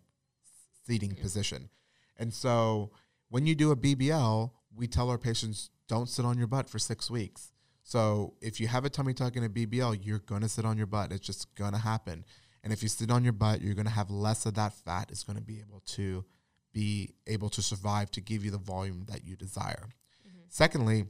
seating 0.86 1.16
position. 1.16 1.70
And 2.18 2.34
so 2.34 2.92
when 3.30 3.46
you 3.46 3.56
do 3.56 3.72
a 3.72 3.76
BBL, 3.76 4.52
we 4.76 4.88
tell 4.88 5.10
our 5.10 5.18
patients 5.18 5.70
don't 5.88 6.10
sit 6.10 6.26
on 6.26 6.38
your 6.38 6.48
butt 6.48 6.70
for 6.70 6.80
six 6.80 7.10
weeks. 7.10 7.52
So 7.84 8.34
if 8.42 8.60
you 8.60 8.68
have 8.68 8.84
a 8.84 8.90
tummy 8.90 9.14
tuck 9.14 9.36
and 9.36 9.46
a 9.46 9.50
BBL, 9.50 10.00
you're 10.04 10.20
gonna 10.20 10.50
sit 10.50 10.66
on 10.66 10.78
your 10.78 10.88
butt. 10.88 11.12
It's 11.12 11.26
just 11.26 11.54
gonna 11.56 11.78
happen. 11.78 12.26
And 12.66 12.74
if 12.74 12.82
you 12.82 12.90
sit 12.90 13.12
on 13.12 13.24
your 13.24 13.32
butt, 13.32 13.62
you're 13.62 13.76
gonna 13.76 13.92
have 13.92 14.10
less 14.10 14.46
of 14.48 14.56
that 14.56 14.74
fat 14.74 15.12
is 15.12 15.24
gonna 15.24 15.40
be 15.40 15.62
able 15.62 15.82
to 15.86 16.26
be 16.74 17.14
able 17.28 17.48
to 17.50 17.62
survive 17.62 18.12
to 18.12 18.22
give 18.22 18.44
you 18.44 18.52
the 18.52 18.58
volume 18.58 19.06
that 19.08 19.24
you 19.24 19.38
desire. 19.38 19.88
Mm-hmm. 20.28 20.40
Secondly, 20.50 21.06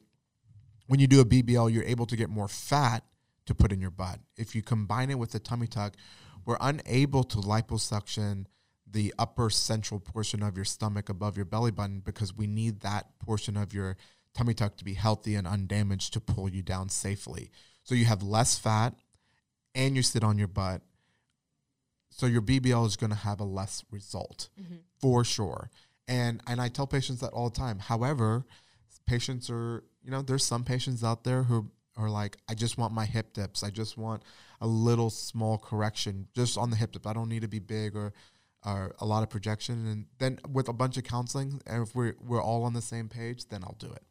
when 0.88 1.00
you 1.00 1.08
do 1.08 1.22
a 1.22 1.26
BBL, 1.26 1.74
you're 1.74 1.84
able 1.84 2.06
to 2.06 2.16
get 2.16 2.30
more 2.30 2.50
fat 2.50 3.04
to 3.46 3.56
put 3.56 3.72
in 3.72 3.80
your 3.80 3.90
butt. 3.90 4.20
If 4.38 4.54
you 4.54 4.62
combine 4.62 5.10
it 5.10 5.18
with 5.18 5.32
the 5.32 5.40
tummy 5.40 5.68
tuck, 5.68 5.94
we're 6.46 6.58
unable 6.60 7.24
to 7.24 7.38
liposuction 7.38 8.46
the 8.86 9.14
upper 9.18 9.50
central 9.50 10.00
portion 10.00 10.44
of 10.44 10.56
your 10.56 10.66
stomach 10.66 11.10
above 11.10 11.36
your 11.36 11.46
belly 11.46 11.72
button 11.72 12.02
because 12.02 12.36
we 12.36 12.48
need 12.48 12.82
that 12.82 13.18
portion 13.20 13.58
of 13.58 13.74
your 13.74 13.98
tummy 14.34 14.54
tuck 14.54 14.78
to 14.78 14.86
be 14.86 14.94
healthy 14.94 15.36
and 15.36 15.48
undamaged 15.48 16.14
to 16.14 16.20
pull 16.20 16.50
you 16.50 16.62
down 16.62 16.90
safely. 16.90 17.50
So 17.84 17.96
you 17.96 18.06
have 18.06 18.22
less 18.22 18.58
fat 18.58 18.94
and 19.74 19.96
you 19.96 20.04
sit 20.04 20.24
on 20.24 20.38
your 20.38 20.48
butt. 20.48 20.82
So 22.16 22.28
your 22.28 22.42
BBL 22.42 22.88
is 22.88 22.96
going 22.96 23.10
to 23.10 23.18
have 23.18 23.42
a 23.42 23.44
less 23.44 23.84
result 23.92 24.48
mm-hmm. 24.58 24.76
for 25.02 25.26
sure. 25.26 25.70
And 26.08 26.42
and 26.48 26.62
I 26.62 26.70
tell 26.70 26.88
patients 26.88 27.20
that 27.20 27.34
all 27.34 27.50
the 27.50 27.58
time. 27.58 27.78
However, 27.78 28.46
patients 29.06 29.50
are, 29.50 29.84
you 30.02 30.12
know, 30.12 30.22
there's 30.22 30.46
some 30.46 30.64
patients 30.64 31.04
out 31.04 31.26
there 31.26 31.44
who 31.44 31.70
are 31.98 32.10
like, 32.10 32.38
I 32.48 32.54
just 32.54 32.78
want 32.78 32.94
my 32.94 33.04
hip 33.04 33.34
dips. 33.34 33.64
I 33.64 33.70
just 33.70 33.98
want 33.98 34.24
a 34.62 34.68
little 34.68 35.10
small 35.10 35.58
correction 35.58 36.28
just 36.34 36.58
on 36.58 36.70
the 36.70 36.78
hip 36.78 36.94
dip. 36.94 37.06
I 37.06 37.12
don't 37.12 37.28
need 37.28 37.42
to 37.42 37.50
be 37.50 37.60
big 37.60 37.98
or 37.98 38.14
or 38.66 38.96
a 39.00 39.06
lot 39.06 39.22
of 39.22 39.30
projection. 39.30 39.86
And 39.86 40.06
then 40.18 40.40
with 40.50 40.70
a 40.70 40.74
bunch 40.74 40.96
of 40.96 41.04
counseling, 41.04 41.62
and 41.68 41.84
if 41.86 41.96
we're 41.96 42.16
we're 42.26 42.42
all 42.42 42.64
on 42.64 42.74
the 42.74 42.82
same 42.82 43.10
page, 43.10 43.50
then 43.50 43.62
I'll 43.62 43.76
do 43.78 43.92
it. 43.92 44.04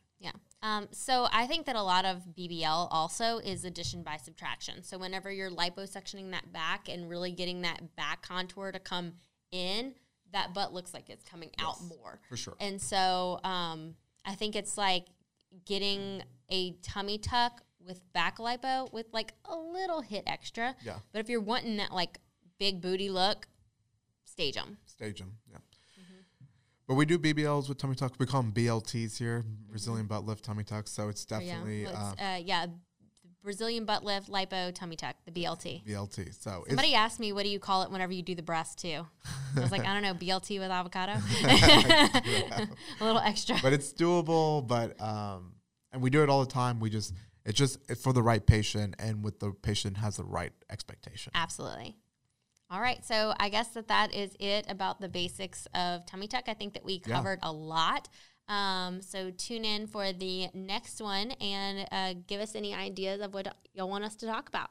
Um, 0.64 0.88
so 0.92 1.28
I 1.30 1.46
think 1.46 1.66
that 1.66 1.76
a 1.76 1.82
lot 1.82 2.06
of 2.06 2.22
BBL 2.34 2.88
also 2.90 3.36
is 3.36 3.66
addition 3.66 4.02
by 4.02 4.16
subtraction. 4.16 4.82
So 4.82 4.96
whenever 4.96 5.30
you're 5.30 5.50
liposuctioning 5.50 6.30
that 6.30 6.54
back 6.54 6.88
and 6.88 7.08
really 7.08 7.32
getting 7.32 7.60
that 7.62 7.94
back 7.96 8.26
contour 8.26 8.72
to 8.72 8.78
come 8.78 9.12
in, 9.52 9.94
that 10.32 10.54
butt 10.54 10.72
looks 10.72 10.94
like 10.94 11.10
it's 11.10 11.22
coming 11.22 11.50
out 11.58 11.76
more. 11.82 12.18
For 12.30 12.38
sure. 12.38 12.54
And 12.60 12.80
so 12.80 13.40
um, 13.44 13.94
I 14.24 14.34
think 14.34 14.56
it's 14.56 14.78
like 14.78 15.04
getting 15.66 16.22
a 16.48 16.72
tummy 16.80 17.18
tuck 17.18 17.60
with 17.86 18.00
back 18.14 18.38
lipo 18.38 18.90
with 18.90 19.06
like 19.12 19.34
a 19.44 19.54
little 19.54 20.00
hit 20.00 20.24
extra. 20.26 20.74
Yeah. 20.82 20.96
But 21.12 21.18
if 21.18 21.28
you're 21.28 21.42
wanting 21.42 21.76
that 21.76 21.92
like 21.92 22.18
big 22.58 22.80
booty 22.80 23.10
look, 23.10 23.46
stage 24.24 24.54
them. 24.54 24.78
Stage 24.86 25.18
them. 25.18 25.34
Yeah. 25.50 25.58
Mm-hmm. 26.84 26.92
But 26.92 26.94
we 26.94 27.06
do 27.06 27.18
BBLs 27.18 27.68
with 27.68 27.78
tummy 27.78 27.94
tucks. 27.94 28.18
We 28.18 28.26
call 28.26 28.42
them 28.42 28.52
BLTs 28.52 29.18
here, 29.18 29.44
Brazilian 29.70 30.06
butt 30.06 30.24
lift 30.24 30.44
tummy 30.44 30.64
tucks. 30.64 30.90
So 30.92 31.08
it's 31.08 31.24
Mm-hmm. 31.24 31.34
Oh, 31.34 31.38
definitely 31.46 31.82
yeah. 31.82 31.92
Well, 31.92 32.06
uh, 32.06 32.12
it's, 32.12 32.22
uh, 32.22 32.40
yeah. 32.44 32.66
Brazilian 33.42 33.84
butt 33.84 34.02
lift, 34.04 34.30
lipo, 34.30 34.74
tummy 34.74 34.96
tuck, 34.96 35.16
the 35.26 35.30
BLT. 35.30 35.84
BLT. 35.84 36.34
So 36.42 36.60
it's, 36.62 36.70
Somebody 36.70 36.94
asked 36.94 37.20
me, 37.20 37.32
what 37.34 37.42
do 37.42 37.50
you 37.50 37.58
call 37.58 37.82
it 37.82 37.90
whenever 37.90 38.10
you 38.10 38.22
do 38.22 38.34
the 38.34 38.42
breast 38.42 38.78
too? 38.78 39.06
I 39.56 39.60
was 39.60 39.70
like, 39.70 39.86
I 39.86 39.92
don't 39.92 40.02
know, 40.02 40.14
BLT 40.14 40.58
with 40.58 40.70
avocado. 40.70 41.12
A 43.00 43.04
little 43.04 43.20
extra. 43.20 43.56
but 43.62 43.74
it's 43.74 43.92
doable. 43.92 44.66
But 44.66 44.98
um, 45.00 45.52
and 45.92 46.00
we 46.00 46.08
do 46.08 46.22
it 46.22 46.30
all 46.30 46.42
the 46.42 46.50
time. 46.50 46.80
We 46.80 46.88
just 46.88 47.12
it's 47.44 47.58
just 47.58 47.78
for 48.02 48.14
the 48.14 48.22
right 48.22 48.44
patient 48.44 48.96
and 48.98 49.22
with 49.22 49.40
the 49.40 49.50
patient 49.52 49.98
has 49.98 50.16
the 50.16 50.24
right 50.24 50.52
expectation. 50.70 51.30
Absolutely. 51.34 51.96
All 52.74 52.80
right, 52.80 53.04
so 53.04 53.32
I 53.38 53.50
guess 53.50 53.68
that 53.68 53.86
that 53.86 54.12
is 54.12 54.34
it 54.40 54.66
about 54.68 55.00
the 55.00 55.08
basics 55.08 55.68
of 55.76 56.04
tummy 56.06 56.26
tuck. 56.26 56.48
I 56.48 56.54
think 56.54 56.74
that 56.74 56.84
we 56.84 57.00
Yeah. 57.06 57.14
covered 57.14 57.38
a 57.40 57.52
lot. 57.52 58.08
Um, 58.48 59.00
so 59.00 59.30
tune 59.30 59.64
in 59.64 59.86
for 59.86 60.12
the 60.12 60.48
next 60.54 61.00
one 61.00 61.30
and 61.40 61.86
uh, 61.92 62.14
give 62.26 62.40
us 62.40 62.56
any 62.56 62.74
ideas 62.74 63.20
of 63.20 63.32
what 63.32 63.46
y'all 63.74 63.88
want 63.88 64.02
us 64.02 64.16
to 64.16 64.26
talk 64.26 64.48
about. 64.48 64.70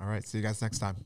All 0.00 0.06
right. 0.06 0.26
See 0.26 0.38
you 0.38 0.42
guys 0.42 0.62
next 0.62 0.78
time. 0.78 0.96